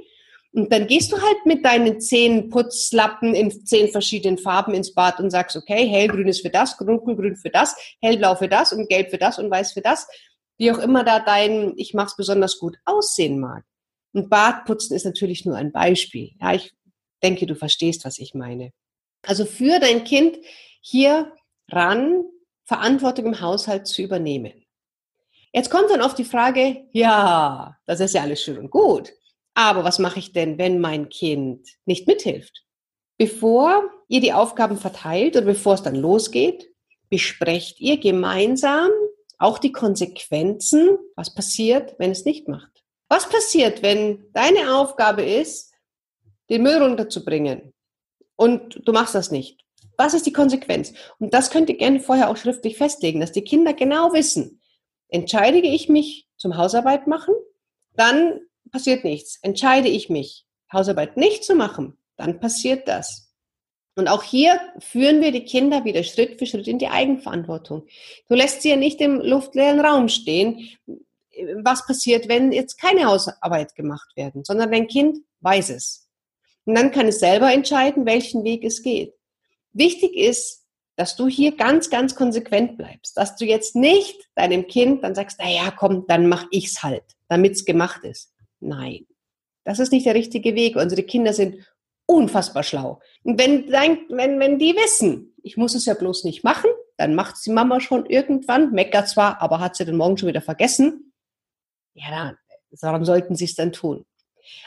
Und 0.52 0.73
dann 0.73 0.88
gehst 0.88 1.12
du 1.12 1.16
halt 1.16 1.47
mit 1.47 1.64
deinen 1.64 2.00
zehn 2.00 2.50
Putzlappen 2.50 3.35
in 3.35 3.64
zehn 3.64 3.88
verschiedenen 3.88 4.37
Farben 4.37 4.75
ins 4.75 4.92
Bad 4.95 5.21
und 5.21 5.30
sagst, 5.30 5.57
okay, 5.57 5.87
hellgrün 5.87 6.26
ist 6.26 6.42
für 6.42 6.50
das, 6.50 6.76
dunkelgrün 6.76 7.37
für 7.37 7.50
das, 7.50 7.76
hellblau 8.00 8.35
für 8.35 8.49
das 8.49 8.73
und 8.73 8.88
gelb 8.88 9.11
für 9.11 9.19
das 9.19 9.38
und 9.38 9.50
weiß 9.50 9.73
für 9.73 9.80
das. 9.80 10.09
Wie 10.59 10.73
auch 10.73 10.78
immer 10.78 11.04
da 11.04 11.21
dein 11.21 11.75
Ich 11.76 11.95
mach's 11.95 12.16
besonders 12.16 12.59
gut 12.59 12.76
aussehen 12.85 13.38
mag. 13.38 13.64
Und 14.12 14.28
Badputzen 14.28 14.97
ist 14.97 15.04
natürlich 15.04 15.45
nur 15.45 15.57
ein 15.57 15.71
Beispiel. 15.71 16.33
Ja, 16.40 16.52
ich 16.52 16.73
denke, 17.23 17.47
du 17.47 17.54
verstehst, 17.54 18.04
was 18.04 18.19
ich 18.19 18.35
meine. 18.35 18.73
Also 19.23 19.45
für 19.45 19.78
dein 19.78 20.02
Kind 20.04 20.37
hier 20.80 21.33
ran, 21.69 22.25
Verantwortung 22.64 23.26
im 23.26 23.40
Haushalt 23.40 23.87
zu 23.87 24.02
übernehmen. 24.02 24.64
Jetzt 25.52 25.71
kommt 25.71 25.90
dann 25.90 26.02
oft 26.02 26.19
die 26.19 26.25
Frage, 26.25 26.85
ja, 26.92 27.76
das 27.87 28.00
ist 28.00 28.14
ja 28.14 28.23
alles 28.23 28.42
schön 28.42 28.59
und 28.59 28.71
gut. 28.71 29.12
Aber 29.54 29.85
was 29.85 29.99
mache 29.99 30.19
ich 30.19 30.33
denn, 30.33 30.59
wenn 30.59 30.80
mein 30.80 31.09
Kind 31.09 31.69
nicht 31.85 32.07
mithilft? 32.07 32.64
Bevor 33.19 33.90
ihr 34.09 34.21
die 34.21 34.33
Aufgaben 34.33 34.78
verteilt 34.78 35.37
oder 35.37 35.47
bevor 35.47 35.75
es 35.75 35.83
dann 35.83 35.97
losgeht, 35.97 36.71
besprecht 37.11 37.80
ihr 37.80 37.99
gemeinsam 37.99 38.90
auch 39.38 39.59
die 39.59 39.73
Konsequenzen, 39.73 40.99
was 41.16 41.35
passiert, 41.35 41.95
wenn 41.99 42.11
es 42.11 42.25
nicht 42.25 42.49
macht. 42.49 42.83
Was 43.09 43.28
passiert, 43.28 43.83
wenn 43.83 44.25
deine 44.33 44.76
Aufgabe 44.76 45.23
ist, 45.23 45.73
den 46.49 46.62
Müll 46.62 46.76
runterzubringen 46.76 47.73
und 48.37 48.80
du 48.87 48.92
machst 48.92 49.14
das 49.14 49.30
nicht? 49.30 49.61
Was 49.97 50.14
ist 50.14 50.26
die 50.26 50.33
Konsequenz? 50.33 50.92
Und 51.19 51.35
das 51.35 51.50
könnt 51.50 51.69
ihr 51.69 51.76
gerne 51.76 52.00
vorher 52.00 52.30
auch 52.30 52.37
schriftlich 52.37 52.76
festlegen, 52.76 53.21
dass 53.21 53.33
die 53.33 53.45
Kinder 53.45 53.75
genau 53.75 54.12
wissen, 54.12 54.61
entscheide 55.09 55.59
ich 55.59 55.88
mich 55.88 56.28
zum 56.37 56.57
Hausarbeit 56.57 57.07
machen, 57.07 57.35
dann 57.92 58.40
passiert 58.71 59.05
nichts. 59.05 59.39
Entscheide 59.43 59.89
ich 59.89 60.09
mich, 60.09 60.47
Hausarbeit 60.73 61.17
nicht 61.17 61.45
zu 61.45 61.55
machen, 61.55 61.97
dann 62.17 62.41
passiert 62.41 62.89
das. 62.89 63.31
Und 63.97 64.09
auch 64.09 64.23
hier 64.23 64.61
führen 64.79 65.21
wir 65.21 65.33
die 65.33 65.45
Kinder 65.45 65.85
wieder 65.85 66.05
Schritt 66.05 66.39
für 66.39 66.47
Schritt 66.47 66.69
in 66.69 66.79
die 66.79 66.89
Eigenverantwortung. 66.89 67.87
Du 68.29 68.35
lässt 68.35 68.62
sie 68.62 68.71
ja 68.71 68.77
nicht 68.77 69.00
im 69.00 69.21
luftleeren 69.21 69.81
Raum 69.81 70.09
stehen. 70.09 70.71
Was 71.62 71.87
passiert, 71.87 72.29
wenn 72.29 72.53
jetzt 72.53 72.81
keine 72.81 73.07
Hausarbeit 73.07 73.75
gemacht 73.75 74.17
werden, 74.17 74.45
sondern 74.45 74.71
dein 74.71 74.87
Kind 74.87 75.19
weiß 75.41 75.71
es. 75.71 76.09
Und 76.65 76.75
dann 76.77 76.93
kann 76.93 77.09
es 77.09 77.21
selber 77.21 77.53
entscheiden, 77.53 78.07
welchen 78.07 78.45
Weg 78.45 78.65
es 78.65 78.83
geht. 78.83 79.15
Wichtig 79.73 80.15
ist, 80.17 80.65
dass 80.97 81.17
du 81.17 81.29
hier 81.29 81.57
ganz, 81.57 81.89
ganz 81.89 82.15
konsequent 82.15 82.77
bleibst, 82.77 83.17
dass 83.17 83.37
du 83.37 83.45
jetzt 83.45 83.75
nicht 83.75 84.29
deinem 84.35 84.67
Kind 84.67 85.03
dann 85.03 85.15
sagst, 85.15 85.39
na 85.41 85.50
ja, 85.50 85.71
komm, 85.71 86.05
dann 86.07 86.29
mach 86.29 86.47
ich's 86.50 86.83
halt, 86.83 87.05
damit's 87.29 87.65
gemacht 87.65 88.05
ist. 88.05 88.35
Nein, 88.61 89.07
das 89.64 89.79
ist 89.79 89.93
nicht 89.93 90.07
der 90.07 90.14
richtige 90.14 90.55
Weg. 90.55 90.76
Unsere 90.76 91.02
Kinder 91.02 91.33
sind 91.33 91.57
unfassbar 92.07 92.62
schlau. 92.62 93.00
Und 93.23 93.38
wenn, 93.38 93.71
wenn, 93.71 94.38
wenn 94.40 94.59
die 94.59 94.75
wissen, 94.75 95.35
ich 95.43 95.57
muss 95.57 95.75
es 95.75 95.87
ja 95.87 95.95
bloß 95.95 96.25
nicht 96.25 96.45
machen, 96.45 96.71
dann 96.97 97.14
macht 97.14 97.37
die 97.47 97.50
Mama 97.50 97.81
schon 97.81 98.05
irgendwann, 98.07 98.73
meckert 98.73 99.09
zwar, 99.09 99.40
aber 99.40 99.61
hat 99.61 99.76
sie 99.76 99.85
den 99.85 99.97
Morgen 99.97 100.19
schon 100.19 100.29
wieder 100.29 100.43
vergessen. 100.43 101.12
Ja, 101.95 102.11
dann, 102.11 102.37
warum 102.81 103.05
sollten 103.05 103.37
sie 103.37 103.45
es 103.45 103.55
dann 103.55 103.73
tun? 103.73 104.05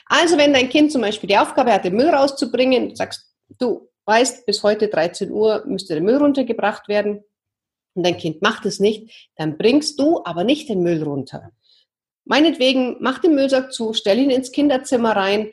Also, 0.05 0.37
wenn 0.37 0.53
dein 0.53 0.69
Kind 0.69 0.91
zum 0.91 1.01
Beispiel 1.01 1.27
die 1.27 1.37
Aufgabe 1.37 1.73
hat, 1.73 1.85
den 1.85 1.95
Müll 1.95 2.09
rauszubringen, 2.09 2.95
sagst, 2.95 3.33
du 3.59 3.89
weißt, 4.05 4.45
bis 4.45 4.63
heute 4.63 4.87
13 4.87 5.31
Uhr 5.31 5.63
müsste 5.65 5.93
der 5.93 6.03
Müll 6.03 6.17
runtergebracht 6.17 6.87
werden 6.87 7.23
und 7.93 8.03
dein 8.05 8.17
Kind 8.17 8.41
macht 8.41 8.65
es 8.65 8.79
nicht, 8.79 9.29
dann 9.35 9.57
bringst 9.57 9.99
du 9.99 10.23
aber 10.25 10.43
nicht 10.43 10.69
den 10.69 10.81
Müll 10.81 11.03
runter. 11.03 11.51
Meinetwegen, 12.25 12.97
mach 12.99 13.19
den 13.19 13.35
Müllsack 13.35 13.73
zu, 13.73 13.93
stell 13.93 14.19
ihn 14.19 14.29
ins 14.29 14.51
Kinderzimmer 14.51 15.15
rein. 15.15 15.51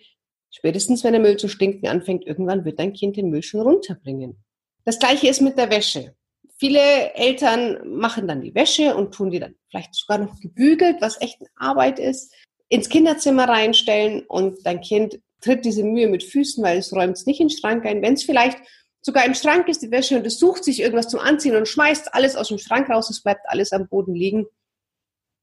Spätestens, 0.51 1.05
wenn 1.05 1.13
der 1.13 1.23
Müll 1.23 1.37
zu 1.37 1.49
stinken 1.49 1.89
anfängt, 1.89 2.27
irgendwann 2.27 2.65
wird 2.65 2.79
dein 2.79 2.93
Kind 2.93 3.17
den 3.17 3.31
Müll 3.31 3.43
schon 3.43 3.61
runterbringen. 3.61 4.43
Das 4.85 4.99
gleiche 4.99 5.29
ist 5.29 5.41
mit 5.41 5.59
der 5.59 5.71
Wäsche. 5.71 6.15
Viele 6.59 7.15
Eltern 7.15 7.97
machen 7.97 8.29
dann 8.29 8.43
die 8.43 8.55
Wäsche 8.55 8.95
und 8.95 9.15
tun 9.15 9.31
die 9.31 9.41
dann 9.41 9.55
vielleicht 9.69 9.95
sogar 9.95 10.19
noch 10.19 10.39
gebügelt, 10.41 10.97
was 11.01 11.21
echt 11.21 11.39
Arbeit 11.57 11.99
ist, 11.99 12.35
ins 12.69 12.89
Kinderzimmer 12.89 13.49
reinstellen 13.49 14.25
und 14.27 14.59
dein 14.65 14.81
Kind 14.81 15.21
tritt 15.41 15.65
diese 15.65 15.83
Mühe 15.83 16.09
mit 16.09 16.23
Füßen, 16.23 16.63
weil 16.63 16.79
es 16.79 16.93
räumt 16.93 17.17
es 17.17 17.27
nicht 17.27 17.41
in 17.41 17.49
den 17.49 17.57
Schrank 17.57 17.87
ein. 17.87 18.03
Wenn 18.03 18.15
es 18.15 18.25
vielleicht 18.25 18.59
sogar 19.01 19.25
im 19.25 19.35
Schrank 19.35 19.69
ist, 19.69 19.83
die 19.83 19.91
Wäsche, 19.91 20.17
und 20.17 20.27
es 20.27 20.39
sucht 20.39 20.65
sich 20.65 20.81
irgendwas 20.81 21.09
zum 21.09 21.21
Anziehen 21.21 21.57
und 21.57 21.67
schmeißt 21.67 22.15
alles 22.15 22.37
aus 22.37 22.49
dem 22.49 22.59
Schrank 22.59 22.91
raus, 22.91 23.11
es 23.11 23.23
bleibt 23.23 23.49
alles 23.49 23.73
am 23.73 23.89
Boden 23.89 24.15
liegen, 24.15 24.47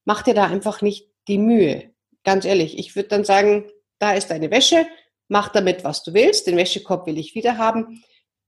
macht 0.06 0.28
dir 0.28 0.36
da 0.36 0.46
einfach 0.46 0.82
nicht 0.82 1.10
die 1.28 1.38
Mühe. 1.38 1.92
Ganz 2.24 2.46
ehrlich, 2.46 2.78
ich 2.78 2.96
würde 2.96 3.10
dann 3.10 3.24
sagen, 3.24 3.70
da 4.00 4.14
ist 4.14 4.30
deine 4.30 4.52
Wäsche, 4.52 4.86
mach 5.28 5.50
damit, 5.50 5.84
was 5.84 6.04
du 6.04 6.14
willst, 6.14 6.48
den 6.48 6.58
Wäschekorb 6.58 7.06
will 7.08 7.18
ich 7.18 7.36
wieder 7.36 7.58
haben. 7.58 8.04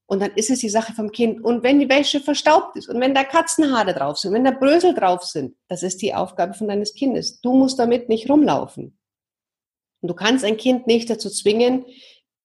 Und 0.05 0.21
dann 0.21 0.31
ist 0.31 0.49
es 0.49 0.59
die 0.59 0.69
Sache 0.69 0.93
vom 0.93 1.11
Kind. 1.11 1.43
Und 1.43 1.61
wenn 1.61 1.79
die 1.79 1.89
Wäsche 1.89 2.19
verstaubt 2.19 2.75
ist 2.75 2.89
und 2.89 2.99
wenn 2.99 3.13
da 3.13 3.23
Katzenhaare 3.23 3.93
drauf 3.93 4.17
sind, 4.17 4.33
wenn 4.33 4.43
da 4.43 4.51
Brösel 4.51 4.95
drauf 4.95 5.23
sind, 5.23 5.55
das 5.67 5.83
ist 5.83 6.01
die 6.01 6.15
Aufgabe 6.15 6.55
von 6.55 6.67
deines 6.67 6.95
Kindes. 6.95 7.41
Du 7.41 7.53
musst 7.53 7.77
damit 7.77 8.09
nicht 8.09 8.27
rumlaufen. 8.27 8.97
Und 10.01 10.07
du 10.07 10.15
kannst 10.15 10.43
ein 10.43 10.57
Kind 10.57 10.87
nicht 10.87 11.09
dazu 11.09 11.29
zwingen, 11.29 11.85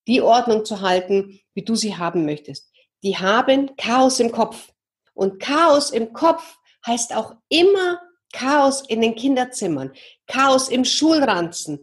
die 0.06 0.20
Ordnung 0.20 0.66
zu 0.66 0.82
halten, 0.82 1.40
wie 1.54 1.62
du 1.62 1.74
sie 1.74 1.96
haben 1.96 2.26
möchtest. 2.26 2.70
Die 3.02 3.16
haben 3.16 3.74
Chaos 3.76 4.20
im 4.20 4.30
Kopf. 4.30 4.72
Und 5.14 5.40
Chaos 5.40 5.90
im 5.90 6.12
Kopf 6.12 6.58
heißt 6.86 7.16
auch 7.16 7.34
immer 7.48 8.00
Chaos 8.34 8.82
in 8.88 9.00
den 9.00 9.14
Kinderzimmern, 9.14 9.92
Chaos 10.26 10.68
im 10.68 10.84
Schulranzen, 10.84 11.78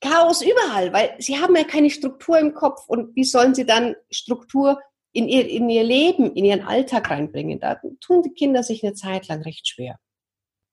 Chaos 0.00 0.40
überall, 0.40 0.92
weil 0.94 1.14
sie 1.18 1.38
haben 1.38 1.54
ja 1.54 1.64
keine 1.64 1.90
Struktur 1.90 2.38
im 2.38 2.54
Kopf 2.54 2.88
und 2.88 3.14
wie 3.14 3.24
sollen 3.24 3.54
sie 3.54 3.66
dann 3.66 3.94
Struktur 4.10 4.80
in 5.12 5.28
ihr, 5.28 5.46
in 5.46 5.68
ihr 5.68 5.84
Leben, 5.84 6.34
in 6.34 6.46
ihren 6.46 6.62
Alltag 6.62 7.10
reinbringen? 7.10 7.60
Da 7.60 7.78
tun 8.00 8.22
die 8.22 8.32
Kinder 8.32 8.62
sich 8.62 8.82
eine 8.82 8.94
Zeit 8.94 9.28
lang 9.28 9.42
recht 9.42 9.68
schwer. 9.68 9.98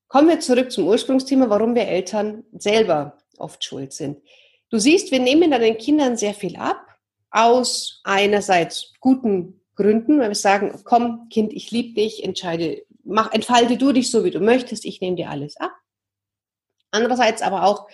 Kommen 0.07 0.29
wir 0.29 0.39
zurück 0.39 0.71
zum 0.71 0.87
Ursprungsthema, 0.87 1.49
warum 1.49 1.75
wir 1.75 1.89
Eltern 1.89 2.45
selber 2.53 3.17
oft 3.37 3.61
schuld 3.65 3.91
sind. 3.91 4.21
Du 4.69 4.77
siehst, 4.77 5.11
wir 5.11 5.19
nehmen 5.19 5.51
dann 5.51 5.61
den 5.61 5.77
Kindern 5.77 6.15
sehr 6.15 6.33
viel 6.33 6.55
ab, 6.55 6.81
aus 7.31 7.99
einerseits 8.05 8.93
guten 9.01 9.59
Gründen, 9.75 10.19
weil 10.19 10.29
wir 10.29 10.35
sagen, 10.35 10.79
komm, 10.85 11.27
Kind, 11.29 11.51
ich 11.51 11.71
liebe 11.71 11.95
dich, 11.95 12.23
entscheide 12.23 12.83
mach, 13.07 13.31
entfalte 13.31 13.77
du 13.77 13.91
dich 13.91 14.11
so, 14.11 14.23
wie 14.23 14.31
du 14.31 14.39
möchtest, 14.39 14.85
ich 14.85 15.01
nehme 15.01 15.15
dir 15.15 15.29
alles 15.29 15.57
ab. 15.57 15.71
Andererseits 16.91 17.41
aber 17.41 17.63
auch 17.63 17.87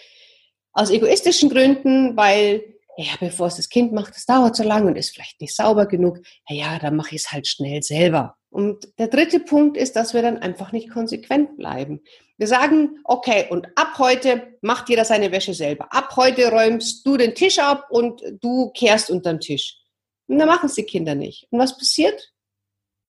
aus 0.73 0.89
egoistischen 0.89 1.49
Gründen, 1.49 2.17
weil, 2.17 2.63
ja, 2.97 3.13
bevor 3.19 3.47
es 3.47 3.55
das 3.55 3.69
Kind 3.69 3.93
macht, 3.93 4.15
das 4.15 4.25
dauert 4.25 4.55
so 4.55 4.63
lange 4.63 4.87
und 4.87 4.95
ist 4.95 5.13
vielleicht 5.13 5.39
nicht 5.39 5.55
sauber 5.55 5.85
genug, 5.85 6.19
ja, 6.49 6.55
ja, 6.55 6.79
dann 6.79 6.95
mache 6.95 7.15
ich 7.15 7.23
es 7.23 7.31
halt 7.31 7.47
schnell 7.47 7.81
selber. 7.83 8.35
Und 8.49 8.87
der 8.99 9.07
dritte 9.07 9.39
Punkt 9.39 9.77
ist, 9.77 9.95
dass 9.95 10.13
wir 10.13 10.21
dann 10.21 10.37
einfach 10.37 10.71
nicht 10.71 10.91
konsequent 10.91 11.57
bleiben. 11.57 12.01
Wir 12.37 12.47
sagen, 12.47 12.99
okay, 13.03 13.47
und 13.49 13.67
ab 13.75 13.97
heute 13.97 14.57
macht 14.61 14.89
jeder 14.89 15.05
seine 15.05 15.31
Wäsche 15.31 15.53
selber. 15.53 15.91
Ab 15.91 16.15
heute 16.15 16.51
räumst 16.51 17.05
du 17.05 17.17
den 17.17 17.33
Tisch 17.33 17.57
ab 17.59 17.87
und 17.89 18.21
du 18.41 18.71
kehrst 18.71 19.09
unter 19.09 19.33
den 19.33 19.39
Tisch. 19.39 19.79
Und 20.27 20.37
dann 20.39 20.47
machen 20.47 20.67
es 20.67 20.75
die 20.75 20.83
Kinder 20.83 21.15
nicht. 21.15 21.47
Und 21.49 21.59
was 21.59 21.77
passiert? 21.77 22.31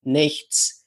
Nichts. 0.03 0.84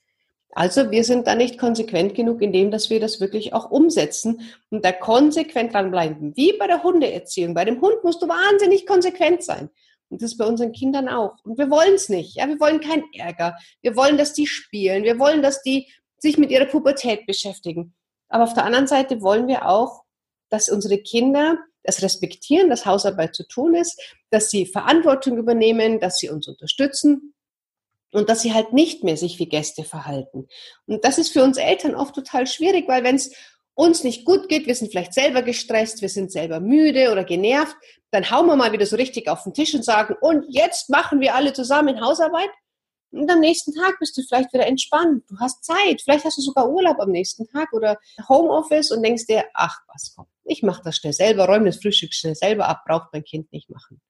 Also 0.58 0.90
wir 0.90 1.04
sind 1.04 1.28
da 1.28 1.36
nicht 1.36 1.60
konsequent 1.60 2.16
genug 2.16 2.42
in 2.42 2.52
dem, 2.52 2.72
dass 2.72 2.90
wir 2.90 3.00
das 3.00 3.22
wirklich 3.22 3.54
auch 3.54 3.70
umsetzen 3.70 4.42
und 4.72 4.84
da 4.84 4.92
konsequent 4.92 5.76
dranbleiben. 5.76 6.36
Wie 6.36 6.58
bei 6.58 6.66
der 6.66 6.82
Hundeerziehung. 6.82 7.54
Bei 7.54 7.64
dem 7.64 7.80
Hund 7.80 8.04
musst 8.04 8.24
du 8.24 8.28
wahnsinnig 8.28 8.88
konsequent 8.88 9.44
sein. 9.44 9.70
Und 10.10 10.24
das 10.24 10.32
ist 10.32 10.38
bei 10.40 10.46
unseren 10.46 10.72
Kindern 10.72 11.10
auch. 11.10 11.36
Und 11.44 11.60
wir 11.60 11.70
wollen 11.70 11.94
es 11.94 12.10
nicht. 12.10 12.38
Ja, 12.38 12.48
wir 12.48 12.60
wollen 12.60 12.80
keinen 12.80 13.04
Ärger. 13.14 13.56
Wir 13.84 13.96
wollen, 13.96 14.18
dass 14.18 14.34
die 14.34 14.48
spielen. 14.48 15.04
Wir 15.04 15.20
wollen, 15.20 15.44
dass 15.44 15.62
die 15.62 15.92
sich 16.18 16.40
mit 16.40 16.50
ihrer 16.50 16.66
Pubertät 16.66 17.28
beschäftigen. 17.28 17.94
Aber 18.28 18.46
auf 18.46 18.56
der 18.56 18.66
anderen 18.66 18.88
Seite 18.88 19.22
wollen 19.22 19.48
wir 19.48 19.70
auch, 19.70 20.06
dass 20.50 20.70
unsere 20.70 20.98
Kinder 20.98 21.60
das 21.84 22.02
respektieren, 22.02 22.72
dass 22.72 22.88
Hausarbeit 22.88 23.36
zu 23.36 23.48
tun 23.48 23.76
ist, 23.76 24.02
dass 24.32 24.50
sie 24.50 24.66
Verantwortung 24.66 25.38
übernehmen, 25.38 26.00
dass 26.00 26.18
sie 26.18 26.30
uns 26.30 26.48
unterstützen 26.48 27.36
und 28.12 28.30
dass 28.30 28.42
sie 28.42 28.54
halt 28.54 28.74
nicht 28.74 29.04
mehr 29.04 29.18
sich 29.18 29.40
wie 29.40 29.50
Gäste 29.50 29.84
verhalten. 29.84 30.48
Und 30.86 31.04
das 31.04 31.18
ist 31.18 31.30
für 31.30 31.44
uns 31.44 31.58
Eltern 31.58 31.96
oft 31.96 32.16
total 32.16 32.48
schwierig, 32.48 32.88
weil 32.88 33.04
wenn 33.04 33.16
es 33.16 33.34
uns 33.74 34.04
nicht 34.04 34.26
gut 34.26 34.50
geht, 34.50 34.66
wir 34.66 34.76
sind 34.76 34.90
vielleicht 34.92 35.14
selber 35.14 35.44
gestresst, 35.44 36.02
wir 36.02 36.10
sind 36.10 36.32
selber 36.32 36.60
müde 36.60 37.12
oder 37.12 37.24
genervt, 37.24 37.76
dann 38.12 38.30
hauen 38.32 38.48
wir 38.48 38.56
mal 38.56 38.72
wieder 38.72 38.86
so 38.86 38.96
richtig 38.96 39.28
auf 39.28 39.44
den 39.44 39.54
Tisch 39.54 39.76
und 39.76 39.86
sagen, 39.86 40.16
und 40.20 40.46
jetzt 40.50 40.90
machen 40.90 41.20
wir 41.20 41.36
alle 41.36 41.54
zusammen 41.54 42.02
Hausarbeit. 42.02 42.50
Und 43.12 43.30
am 43.32 43.40
nächsten 43.40 43.74
Tag 43.74 43.98
bist 44.00 44.18
du 44.18 44.22
vielleicht 44.24 44.52
wieder 44.54 44.68
entspannt. 44.68 45.24
Du 45.30 45.38
hast 45.40 45.64
Zeit. 45.64 46.02
Vielleicht 46.02 46.26
hast 46.26 46.38
du 46.38 46.42
sogar 46.42 46.70
Urlaub 46.70 47.00
am 47.00 47.12
nächsten 47.12 47.48
Tag 47.48 47.72
oder 47.72 47.98
Homeoffice 48.28 48.92
und 48.92 49.02
denkst 49.02 49.28
dir, 49.28 49.46
ach 49.54 49.78
was, 49.88 50.14
komm, 50.16 50.26
ich 50.44 50.62
mache 50.62 50.82
das 50.84 50.98
schnell 50.98 51.14
selber, 51.14 51.46
räume 51.46 51.68
das 51.68 51.78
Frühstück 51.82 52.14
schnell 52.14 52.36
selber 52.36 52.68
ab, 52.68 52.84
braucht 52.86 53.14
mein 53.14 53.24
Kind 53.24 53.52
nicht 53.54 53.70
machen. 53.70 54.02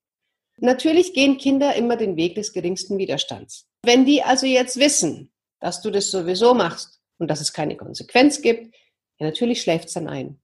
Natürlich 0.59 1.13
gehen 1.13 1.37
Kinder 1.37 1.75
immer 1.75 1.97
den 1.97 2.15
Weg 2.15 2.35
des 2.35 2.53
geringsten 2.53 2.97
Widerstands. 2.97 3.66
Wenn 3.83 4.05
die 4.05 4.23
also 4.23 4.45
jetzt 4.45 4.77
wissen, 4.77 5.31
dass 5.59 5.81
du 5.81 5.91
das 5.91 6.11
sowieso 6.11 6.53
machst 6.53 7.01
und 7.17 7.29
dass 7.29 7.41
es 7.41 7.53
keine 7.53 7.77
Konsequenz 7.77 8.41
gibt, 8.41 8.75
ja, 9.19 9.25
natürlich 9.25 9.61
schläft 9.61 9.87
es 9.87 9.93
dann 9.93 10.07
ein. 10.07 10.39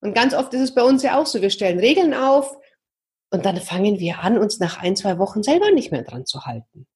Und 0.00 0.14
ganz 0.14 0.34
oft 0.34 0.52
ist 0.54 0.60
es 0.60 0.74
bei 0.74 0.82
uns 0.82 1.02
ja 1.02 1.18
auch 1.18 1.26
so, 1.26 1.40
wir 1.40 1.50
stellen 1.50 1.78
Regeln 1.78 2.14
auf 2.14 2.56
Und 3.30 3.44
dann 3.46 3.56
fangen 3.56 3.98
wir 3.98 4.20
an, 4.20 4.38
uns 4.38 4.60
nach 4.60 4.78
ein, 4.78 4.96
zwei 4.96 5.18
Wochen 5.18 5.42
selber 5.42 5.70
nicht 5.72 5.90
mehr 5.90 6.04
dran 6.04 6.24
zu 6.24 6.44
halten. 6.44 6.86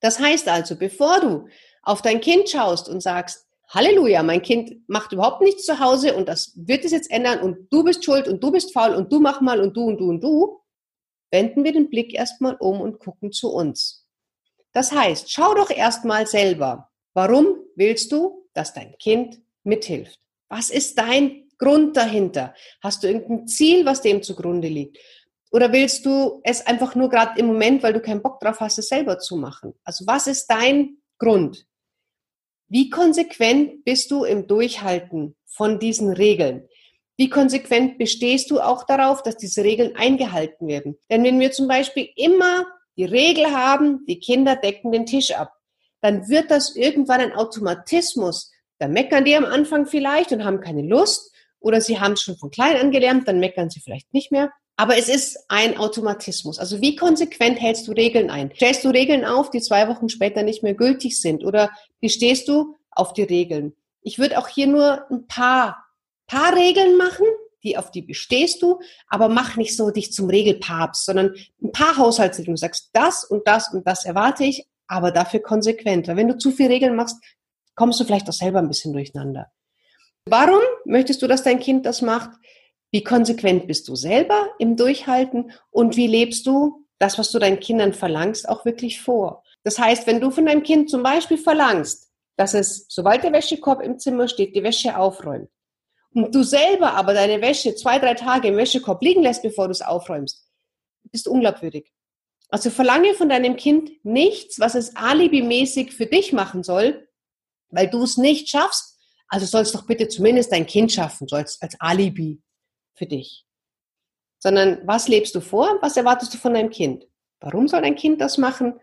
Das 0.00 0.18
heißt 0.18 0.48
also, 0.48 0.76
bevor 0.76 1.20
du 1.20 1.48
auf 1.82 2.00
dein 2.00 2.20
Kind 2.20 2.48
schaust 2.48 2.88
und 2.88 3.02
sagst, 3.02 3.46
Halleluja, 3.68 4.22
mein 4.22 4.42
Kind 4.42 4.88
macht 4.88 5.12
überhaupt 5.12 5.42
nichts 5.42 5.64
zu 5.64 5.78
Hause 5.78 6.16
und 6.16 6.28
das 6.28 6.52
wird 6.56 6.84
es 6.84 6.90
jetzt 6.90 7.10
ändern 7.10 7.40
und 7.40 7.72
du 7.72 7.84
bist 7.84 8.04
schuld 8.04 8.26
und 8.26 8.42
du 8.42 8.50
bist 8.50 8.72
faul 8.72 8.94
und 8.94 9.12
du 9.12 9.20
mach 9.20 9.40
mal 9.40 9.60
und 9.60 9.76
du 9.76 9.84
und 9.84 9.98
du 9.98 10.08
und 10.08 10.20
du, 10.22 10.60
wenden 11.30 11.62
wir 11.62 11.72
den 11.72 11.88
Blick 11.88 12.12
erstmal 12.12 12.56
um 12.56 12.80
und 12.80 12.98
gucken 12.98 13.30
zu 13.30 13.52
uns. 13.52 13.99
Das 14.72 14.92
heißt, 14.92 15.30
schau 15.30 15.54
doch 15.54 15.70
erstmal 15.70 16.26
selber, 16.26 16.90
warum 17.14 17.56
willst 17.74 18.12
du, 18.12 18.46
dass 18.54 18.72
dein 18.72 18.96
Kind 18.98 19.40
mithilft? 19.64 20.18
Was 20.48 20.70
ist 20.70 20.98
dein 20.98 21.48
Grund 21.58 21.96
dahinter? 21.96 22.54
Hast 22.82 23.02
du 23.02 23.08
irgendein 23.08 23.46
Ziel, 23.46 23.84
was 23.84 24.00
dem 24.00 24.22
zugrunde 24.22 24.68
liegt? 24.68 24.98
Oder 25.52 25.72
willst 25.72 26.06
du 26.06 26.40
es 26.44 26.64
einfach 26.66 26.94
nur 26.94 27.08
gerade 27.08 27.38
im 27.38 27.46
Moment, 27.46 27.82
weil 27.82 27.92
du 27.92 28.00
keinen 28.00 28.22
Bock 28.22 28.38
drauf 28.40 28.60
hast, 28.60 28.78
es 28.78 28.88
selber 28.88 29.18
zu 29.18 29.36
machen? 29.36 29.74
Also 29.84 30.06
was 30.06 30.26
ist 30.26 30.46
dein 30.46 30.98
Grund? 31.18 31.66
Wie 32.68 32.88
konsequent 32.88 33.84
bist 33.84 34.12
du 34.12 34.24
im 34.24 34.46
Durchhalten 34.46 35.36
von 35.46 35.80
diesen 35.80 36.12
Regeln? 36.12 36.68
Wie 37.16 37.28
konsequent 37.28 37.98
bestehst 37.98 38.50
du 38.50 38.60
auch 38.60 38.84
darauf, 38.84 39.22
dass 39.22 39.36
diese 39.36 39.64
Regeln 39.64 39.96
eingehalten 39.96 40.68
werden? 40.68 40.96
Denn 41.10 41.24
wenn 41.24 41.40
wir 41.40 41.50
zum 41.50 41.66
Beispiel 41.66 42.08
immer 42.14 42.64
die 42.96 43.04
Regel 43.04 43.46
haben, 43.46 44.04
die 44.06 44.18
Kinder 44.18 44.56
decken 44.56 44.92
den 44.92 45.06
Tisch 45.06 45.32
ab, 45.32 45.52
dann 46.00 46.28
wird 46.28 46.50
das 46.50 46.76
irgendwann 46.76 47.20
ein 47.20 47.34
Automatismus. 47.34 48.50
Da 48.78 48.88
meckern 48.88 49.24
die 49.24 49.36
am 49.36 49.44
Anfang 49.44 49.86
vielleicht 49.86 50.32
und 50.32 50.44
haben 50.44 50.60
keine 50.60 50.82
Lust 50.82 51.32
oder 51.60 51.80
sie 51.80 52.00
haben 52.00 52.12
es 52.12 52.22
schon 52.22 52.36
von 52.36 52.50
klein 52.50 52.76
an 52.76 53.24
dann 53.24 53.40
meckern 53.40 53.70
sie 53.70 53.80
vielleicht 53.80 54.12
nicht 54.14 54.32
mehr. 54.32 54.50
Aber 54.76 54.96
es 54.96 55.10
ist 55.10 55.44
ein 55.48 55.76
Automatismus. 55.76 56.58
Also 56.58 56.80
wie 56.80 56.96
konsequent 56.96 57.60
hältst 57.60 57.86
du 57.86 57.92
Regeln 57.92 58.30
ein? 58.30 58.50
Stellst 58.54 58.82
du 58.82 58.88
Regeln 58.88 59.26
auf, 59.26 59.50
die 59.50 59.60
zwei 59.60 59.88
Wochen 59.88 60.08
später 60.08 60.42
nicht 60.42 60.62
mehr 60.62 60.72
gültig 60.72 61.20
sind? 61.20 61.44
Oder 61.44 61.70
bestehst 62.00 62.48
du 62.48 62.76
auf 62.90 63.12
die 63.12 63.24
Regeln? 63.24 63.74
Ich 64.00 64.18
würde 64.18 64.38
auch 64.38 64.48
hier 64.48 64.66
nur 64.66 65.04
ein 65.10 65.26
paar, 65.26 65.84
paar 66.26 66.56
Regeln 66.56 66.96
machen, 66.96 67.26
die 67.62 67.76
auf 67.76 67.90
die 67.90 68.02
bestehst 68.02 68.62
du, 68.62 68.80
aber 69.08 69.28
mach 69.28 69.56
nicht 69.56 69.76
so 69.76 69.90
dich 69.90 70.12
zum 70.12 70.28
Regelpapst, 70.28 71.04
sondern 71.04 71.34
ein 71.62 71.72
paar 71.72 71.96
Haushaltsregeln. 71.96 72.56
Du 72.56 72.60
sagst, 72.60 72.90
das 72.92 73.24
und 73.24 73.46
das 73.46 73.72
und 73.72 73.86
das 73.86 74.04
erwarte 74.04 74.44
ich, 74.44 74.66
aber 74.86 75.10
dafür 75.10 75.40
konsequent. 75.40 76.08
Weil 76.08 76.16
wenn 76.16 76.28
du 76.28 76.38
zu 76.38 76.50
viel 76.50 76.66
Regeln 76.66 76.96
machst, 76.96 77.16
kommst 77.74 78.00
du 78.00 78.04
vielleicht 78.04 78.28
auch 78.28 78.34
selber 78.34 78.58
ein 78.58 78.68
bisschen 78.68 78.92
durcheinander. 78.92 79.50
Warum 80.26 80.60
möchtest 80.84 81.22
du, 81.22 81.26
dass 81.26 81.42
dein 81.42 81.60
Kind 81.60 81.86
das 81.86 82.02
macht? 82.02 82.30
Wie 82.90 83.04
konsequent 83.04 83.66
bist 83.66 83.88
du 83.88 83.94
selber 83.94 84.50
im 84.58 84.76
Durchhalten 84.76 85.52
und 85.70 85.96
wie 85.96 86.08
lebst 86.08 86.46
du 86.46 86.86
das, 86.98 87.18
was 87.18 87.30
du 87.30 87.38
deinen 87.38 87.60
Kindern 87.60 87.92
verlangst, 87.92 88.48
auch 88.48 88.64
wirklich 88.64 89.00
vor? 89.00 89.44
Das 89.62 89.78
heißt, 89.78 90.06
wenn 90.06 90.20
du 90.20 90.30
von 90.30 90.46
deinem 90.46 90.62
Kind 90.62 90.90
zum 90.90 91.02
Beispiel 91.02 91.38
verlangst, 91.38 92.10
dass 92.36 92.54
es, 92.54 92.86
sobald 92.88 93.22
der 93.22 93.32
Wäschekorb 93.32 93.82
im 93.82 93.98
Zimmer 93.98 94.26
steht, 94.26 94.56
die 94.56 94.62
Wäsche 94.62 94.96
aufräumt 94.96 95.48
und 96.14 96.34
du 96.34 96.42
selber 96.42 96.94
aber 96.94 97.14
deine 97.14 97.40
Wäsche 97.40 97.74
zwei, 97.74 97.98
drei 97.98 98.14
Tage 98.14 98.48
im 98.48 98.56
Wäschekorb 98.56 99.02
liegen 99.02 99.22
lässt, 99.22 99.42
bevor 99.42 99.66
du 99.66 99.72
es 99.72 99.82
aufräumst, 99.82 100.46
bist 101.10 101.28
unglaubwürdig. 101.28 101.92
Also 102.48 102.70
verlange 102.70 103.14
von 103.14 103.28
deinem 103.28 103.56
Kind 103.56 104.04
nichts, 104.04 104.58
was 104.58 104.74
es 104.74 104.96
alibimäßig 104.96 105.92
für 105.92 106.06
dich 106.06 106.32
machen 106.32 106.64
soll, 106.64 107.08
weil 107.68 107.88
du 107.88 108.02
es 108.02 108.16
nicht 108.16 108.48
schaffst. 108.48 108.98
Also 109.28 109.46
sollst 109.46 109.74
doch 109.74 109.86
bitte 109.86 110.08
zumindest 110.08 110.50
dein 110.50 110.66
Kind 110.66 110.90
schaffen, 110.90 111.28
sollst 111.28 111.62
als 111.62 111.80
Alibi 111.80 112.42
für 112.94 113.06
dich. 113.06 113.46
Sondern 114.40 114.80
was 114.86 115.06
lebst 115.06 115.36
du 115.36 115.40
vor? 115.40 115.78
Was 115.80 115.96
erwartest 115.96 116.34
du 116.34 116.38
von 116.38 116.54
deinem 116.54 116.70
Kind? 116.70 117.06
Warum 117.38 117.68
soll 117.68 117.82
dein 117.82 117.94
Kind 117.94 118.20
das 118.20 118.38
machen? 118.38 118.74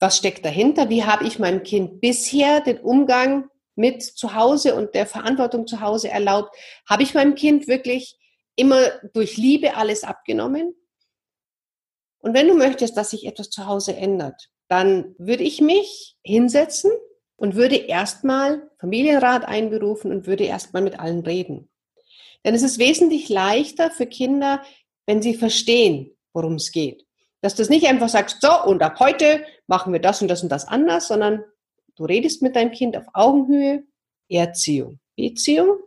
Was 0.00 0.16
steckt 0.16 0.44
dahinter? 0.44 0.88
Wie 0.90 1.04
habe 1.04 1.24
ich 1.24 1.38
meinem 1.38 1.62
Kind 1.62 2.00
bisher 2.00 2.60
den 2.60 2.78
Umgang 2.78 3.48
mit 3.76 4.02
zu 4.02 4.34
Hause 4.34 4.74
und 4.74 4.94
der 4.94 5.06
Verantwortung 5.06 5.66
zu 5.66 5.80
Hause 5.80 6.08
erlaubt? 6.08 6.54
Habe 6.88 7.02
ich 7.02 7.14
meinem 7.14 7.34
Kind 7.34 7.68
wirklich 7.68 8.16
immer 8.56 8.80
durch 9.12 9.36
Liebe 9.36 9.76
alles 9.76 10.04
abgenommen? 10.04 10.74
Und 12.18 12.34
wenn 12.34 12.48
du 12.48 12.54
möchtest, 12.54 12.96
dass 12.96 13.10
sich 13.10 13.26
etwas 13.26 13.50
zu 13.50 13.66
Hause 13.66 13.96
ändert, 13.96 14.50
dann 14.68 15.14
würde 15.18 15.44
ich 15.44 15.60
mich 15.60 16.16
hinsetzen 16.22 16.90
und 17.36 17.54
würde 17.54 17.76
erstmal 17.76 18.70
Familienrat 18.78 19.44
einberufen 19.44 20.10
und 20.10 20.26
würde 20.26 20.44
erstmal 20.44 20.82
mit 20.82 20.98
allen 20.98 21.20
reden. 21.20 21.68
Denn 22.44 22.54
es 22.54 22.62
ist 22.62 22.78
wesentlich 22.78 23.28
leichter 23.28 23.90
für 23.90 24.06
Kinder, 24.06 24.62
wenn 25.06 25.22
sie 25.22 25.34
verstehen, 25.34 26.16
worum 26.32 26.54
es 26.54 26.72
geht. 26.72 27.04
Dass 27.40 27.54
du 27.54 27.62
es 27.62 27.68
nicht 27.68 27.86
einfach 27.86 28.08
sagst, 28.08 28.40
so, 28.40 28.62
und 28.64 28.82
ab 28.82 28.98
heute 29.00 29.44
machen 29.66 29.92
wir 29.92 30.00
das 30.00 30.22
und 30.22 30.28
das 30.28 30.42
und 30.42 30.48
das 30.48 30.66
anders, 30.66 31.08
sondern 31.08 31.44
du 31.96 32.04
redest 32.04 32.42
mit 32.42 32.56
deinem 32.56 32.72
Kind 32.72 32.96
auf 32.96 33.04
Augenhöhe, 33.12 33.84
Erziehung, 34.28 34.98
Beziehung, 35.16 35.78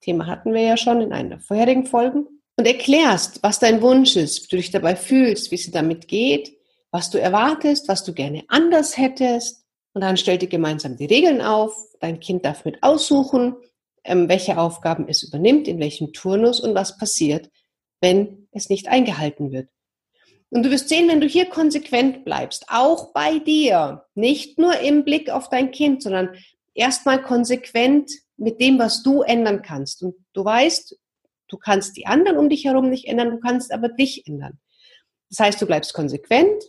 Thema 0.00 0.26
hatten 0.26 0.52
wir 0.52 0.62
ja 0.62 0.76
schon 0.76 1.00
in 1.00 1.12
einer 1.12 1.40
vorherigen 1.40 1.86
Folge, 1.86 2.26
und 2.56 2.66
erklärst, 2.66 3.42
was 3.42 3.58
dein 3.58 3.82
Wunsch 3.82 4.16
ist, 4.16 4.44
wie 4.44 4.48
du 4.48 4.56
dich 4.56 4.70
dabei 4.70 4.96
fühlst, 4.96 5.50
wie 5.50 5.56
es 5.56 5.66
dir 5.66 5.72
damit 5.72 6.08
geht, 6.08 6.56
was 6.90 7.10
du 7.10 7.20
erwartest, 7.20 7.88
was 7.88 8.02
du 8.02 8.14
gerne 8.14 8.44
anders 8.48 8.96
hättest. 8.96 9.64
Und 9.92 10.00
dann 10.00 10.16
stellt 10.16 10.42
ihr 10.42 10.48
gemeinsam 10.48 10.96
die 10.96 11.06
Regeln 11.06 11.42
auf. 11.42 11.74
Dein 12.00 12.20
Kind 12.20 12.44
darf 12.44 12.64
mit 12.64 12.82
aussuchen, 12.82 13.56
ähm, 14.04 14.28
welche 14.28 14.58
Aufgaben 14.58 15.06
es 15.08 15.22
übernimmt, 15.22 15.68
in 15.68 15.78
welchem 15.78 16.12
Turnus 16.12 16.60
und 16.60 16.74
was 16.74 16.96
passiert, 16.96 17.50
wenn 18.00 18.48
es 18.52 18.70
nicht 18.70 18.88
eingehalten 18.88 19.52
wird. 19.52 19.68
Und 20.50 20.62
du 20.62 20.70
wirst 20.70 20.88
sehen, 20.88 21.08
wenn 21.08 21.20
du 21.20 21.26
hier 21.26 21.46
konsequent 21.46 22.24
bleibst, 22.24 22.66
auch 22.68 23.12
bei 23.12 23.38
dir, 23.38 24.04
nicht 24.14 24.58
nur 24.58 24.78
im 24.78 25.04
Blick 25.04 25.28
auf 25.28 25.48
dein 25.48 25.70
Kind, 25.72 26.02
sondern 26.02 26.36
erstmal 26.74 27.22
konsequent 27.22 28.10
mit 28.36 28.60
dem, 28.60 28.78
was 28.78 29.02
du 29.02 29.22
ändern 29.22 29.62
kannst. 29.62 30.02
Und 30.02 30.14
du 30.34 30.44
weißt, 30.44 30.96
du 31.48 31.56
kannst 31.56 31.96
die 31.96 32.06
anderen 32.06 32.38
um 32.38 32.48
dich 32.48 32.64
herum 32.64 32.90
nicht 32.90 33.06
ändern, 33.06 33.30
du 33.30 33.40
kannst 33.40 33.72
aber 33.72 33.88
dich 33.88 34.26
ändern. 34.26 34.58
Das 35.30 35.40
heißt, 35.40 35.60
du 35.60 35.66
bleibst 35.66 35.94
konsequent, 35.94 36.62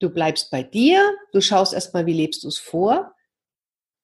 du 0.00 0.10
bleibst 0.10 0.50
bei 0.50 0.62
dir, 0.62 1.00
du 1.32 1.40
schaust 1.40 1.72
erstmal, 1.72 2.06
wie 2.06 2.12
lebst 2.12 2.44
du 2.44 2.48
es 2.48 2.58
vor 2.58 3.14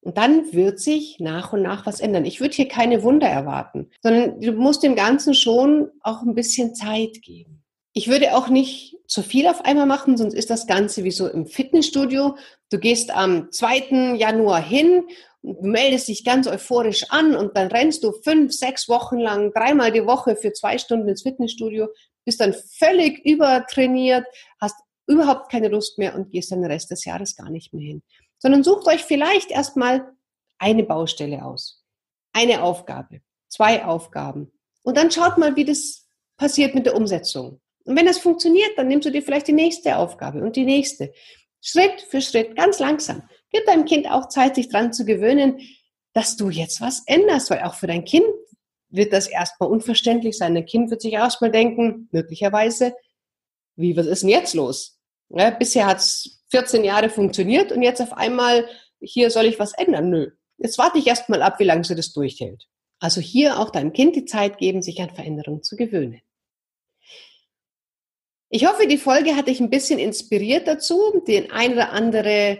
und 0.01 0.17
dann 0.17 0.51
wird 0.51 0.79
sich 0.79 1.19
nach 1.19 1.53
und 1.53 1.61
nach 1.61 1.85
was 1.85 1.99
ändern. 1.99 2.25
Ich 2.25 2.41
würde 2.41 2.55
hier 2.55 2.67
keine 2.67 3.03
Wunder 3.03 3.27
erwarten, 3.27 3.89
sondern 4.01 4.41
du 4.41 4.51
musst 4.53 4.81
dem 4.83 4.95
Ganzen 4.95 5.35
schon 5.35 5.91
auch 6.01 6.23
ein 6.23 6.33
bisschen 6.33 6.73
Zeit 6.73 7.21
geben. 7.21 7.60
Ich 7.93 8.07
würde 8.07 8.35
auch 8.35 8.47
nicht 8.47 8.97
zu 9.07 9.21
viel 9.21 9.47
auf 9.47 9.65
einmal 9.65 9.85
machen, 9.85 10.17
sonst 10.17 10.33
ist 10.33 10.49
das 10.49 10.67
Ganze 10.67 11.03
wie 11.03 11.11
so 11.11 11.27
im 11.27 11.45
Fitnessstudio. 11.45 12.37
Du 12.69 12.79
gehst 12.79 13.11
am 13.11 13.51
2. 13.51 14.15
Januar 14.15 14.61
hin, 14.61 15.03
meldest 15.41 16.07
dich 16.07 16.23
ganz 16.23 16.47
euphorisch 16.47 17.09
an 17.09 17.35
und 17.35 17.57
dann 17.57 17.67
rennst 17.67 18.03
du 18.03 18.13
fünf, 18.23 18.53
sechs 18.53 18.87
Wochen 18.87 19.17
lang, 19.17 19.51
dreimal 19.53 19.91
die 19.91 20.05
Woche 20.05 20.35
für 20.35 20.53
zwei 20.53 20.77
Stunden 20.77 21.09
ins 21.09 21.23
Fitnessstudio, 21.23 21.87
bist 22.23 22.39
dann 22.39 22.53
völlig 22.53 23.25
übertrainiert, 23.25 24.25
hast 24.59 24.75
überhaupt 25.07 25.51
keine 25.51 25.67
Lust 25.67 25.97
mehr 25.97 26.15
und 26.15 26.31
gehst 26.31 26.51
dann 26.51 26.61
den 26.61 26.71
Rest 26.71 26.91
des 26.91 27.03
Jahres 27.03 27.35
gar 27.35 27.49
nicht 27.49 27.73
mehr 27.73 27.83
hin 27.85 28.03
sondern 28.41 28.63
sucht 28.63 28.87
euch 28.87 29.03
vielleicht 29.03 29.51
erstmal 29.51 30.11
eine 30.57 30.83
Baustelle 30.83 31.45
aus, 31.45 31.83
eine 32.33 32.63
Aufgabe, 32.63 33.21
zwei 33.47 33.85
Aufgaben 33.85 34.51
und 34.83 34.97
dann 34.97 35.11
schaut 35.11 35.37
mal, 35.37 35.55
wie 35.55 35.65
das 35.65 36.07
passiert 36.37 36.73
mit 36.73 36.87
der 36.87 36.95
Umsetzung. 36.95 37.61
Und 37.85 37.95
wenn 37.95 38.05
das 38.05 38.19
funktioniert, 38.19 38.71
dann 38.77 38.87
nimmst 38.87 39.07
du 39.07 39.11
dir 39.11 39.23
vielleicht 39.23 39.47
die 39.47 39.53
nächste 39.53 39.97
Aufgabe 39.97 40.41
und 40.41 40.55
die 40.55 40.65
nächste. 40.65 41.11
Schritt 41.61 42.01
für 42.09 42.21
Schritt, 42.21 42.55
ganz 42.55 42.79
langsam. 42.79 43.23
Gib 43.51 43.65
deinem 43.65 43.85
Kind 43.85 44.09
auch 44.09 44.29
Zeit, 44.29 44.55
sich 44.55 44.69
dran 44.69 44.93
zu 44.93 45.05
gewöhnen, 45.05 45.61
dass 46.13 46.35
du 46.37 46.49
jetzt 46.49 46.81
was 46.81 47.03
änderst, 47.05 47.49
weil 47.49 47.61
auch 47.61 47.75
für 47.75 47.87
dein 47.87 48.05
Kind 48.05 48.25
wird 48.89 49.13
das 49.13 49.27
erstmal 49.27 49.69
unverständlich 49.69 50.37
sein. 50.37 50.55
Dein 50.55 50.65
Kind 50.65 50.89
wird 50.89 51.01
sich 51.01 51.13
erstmal 51.13 51.51
denken, 51.51 52.09
möglicherweise, 52.11 52.93
wie, 53.75 53.95
was 53.95 54.05
ist 54.05 54.23
denn 54.23 54.29
jetzt 54.29 54.53
los? 54.53 54.99
Ja, 55.29 55.49
bisher 55.51 55.85
hat 55.85 55.99
es 55.99 56.43
14 56.49 56.83
Jahre 56.83 57.09
funktioniert 57.09 57.71
und 57.71 57.81
jetzt 57.81 58.01
auf 58.01 58.13
einmal, 58.13 58.67
hier 58.99 59.29
soll 59.29 59.45
ich 59.45 59.59
was 59.59 59.73
ändern. 59.73 60.09
Nö. 60.09 60.31
Jetzt 60.57 60.77
warte 60.77 60.99
ich 60.99 61.07
erst 61.07 61.29
mal 61.29 61.41
ab, 61.41 61.59
wie 61.59 61.63
lange 61.63 61.83
sie 61.83 61.95
das 61.95 62.11
durchhält. 62.11 62.67
Also 62.99 63.21
hier 63.21 63.59
auch 63.59 63.71
deinem 63.71 63.93
Kind 63.93 64.15
die 64.15 64.25
Zeit 64.25 64.57
geben, 64.57 64.81
sich 64.81 65.01
an 65.01 65.09
Veränderungen 65.09 65.63
zu 65.63 65.75
gewöhnen. 65.75 66.21
Ich 68.51 68.67
hoffe, 68.67 68.85
die 68.85 68.97
Folge 68.97 69.35
hat 69.35 69.47
dich 69.47 69.59
ein 69.59 69.69
bisschen 69.69 69.97
inspiriert 69.97 70.67
dazu, 70.67 71.23
den 71.27 71.51
ein 71.51 71.73
oder 71.73 71.91
andere 71.91 72.59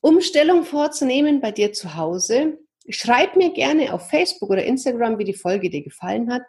Umstellung 0.00 0.64
vorzunehmen 0.64 1.40
bei 1.40 1.52
dir 1.52 1.72
zu 1.72 1.96
Hause. 1.96 2.58
Schreib 2.88 3.36
mir 3.36 3.52
gerne 3.52 3.92
auf 3.92 4.08
Facebook 4.08 4.50
oder 4.50 4.64
Instagram, 4.64 5.18
wie 5.18 5.24
die 5.24 5.34
Folge 5.34 5.70
dir 5.70 5.82
gefallen 5.82 6.32
hat 6.32 6.42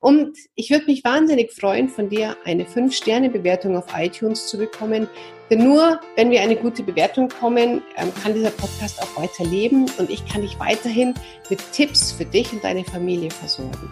und 0.00 0.38
ich 0.54 0.70
würde 0.70 0.86
mich 0.86 1.04
wahnsinnig 1.04 1.52
freuen, 1.52 1.88
von 1.90 2.08
dir 2.08 2.34
eine 2.44 2.64
5-Sterne-Bewertung 2.64 3.76
auf 3.76 3.84
iTunes 3.94 4.46
zu 4.46 4.56
bekommen. 4.56 5.08
Denn 5.50 5.62
nur 5.62 6.00
wenn 6.16 6.30
wir 6.30 6.40
eine 6.40 6.56
gute 6.56 6.82
Bewertung 6.82 7.28
kommen, 7.28 7.82
ähm, 7.96 8.12
kann 8.22 8.32
dieser 8.32 8.50
Podcast 8.50 9.02
auch 9.02 9.20
weiterleben 9.20 9.90
und 9.98 10.08
ich 10.08 10.24
kann 10.26 10.40
dich 10.40 10.58
weiterhin 10.58 11.12
mit 11.50 11.60
Tipps 11.72 12.12
für 12.12 12.24
dich 12.24 12.50
und 12.52 12.64
deine 12.64 12.84
Familie 12.84 13.30
versorgen. 13.30 13.90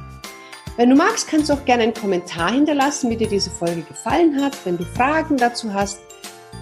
Wenn 0.79 0.91
du 0.91 0.95
magst, 0.95 1.27
kannst 1.27 1.49
du 1.49 1.55
auch 1.55 1.65
gerne 1.65 1.83
einen 1.83 1.93
Kommentar 1.93 2.53
hinterlassen, 2.53 3.11
wie 3.11 3.17
dir 3.17 3.29
diese 3.29 3.51
Folge 3.51 3.83
gefallen 3.83 4.41
hat. 4.41 4.57
Wenn 4.65 4.79
du 4.79 4.85
Fragen 4.85 5.37
dazu 5.37 5.75
hast, 5.75 5.99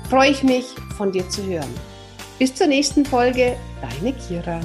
freue 0.09 0.31
ich 0.31 0.43
mich, 0.43 0.65
von 0.97 1.13
dir 1.13 1.29
zu 1.29 1.45
hören. 1.45 1.69
Bis 2.39 2.55
zur 2.55 2.67
nächsten 2.67 3.05
Folge, 3.05 3.59
deine 3.83 4.15
Kira. 4.15 4.61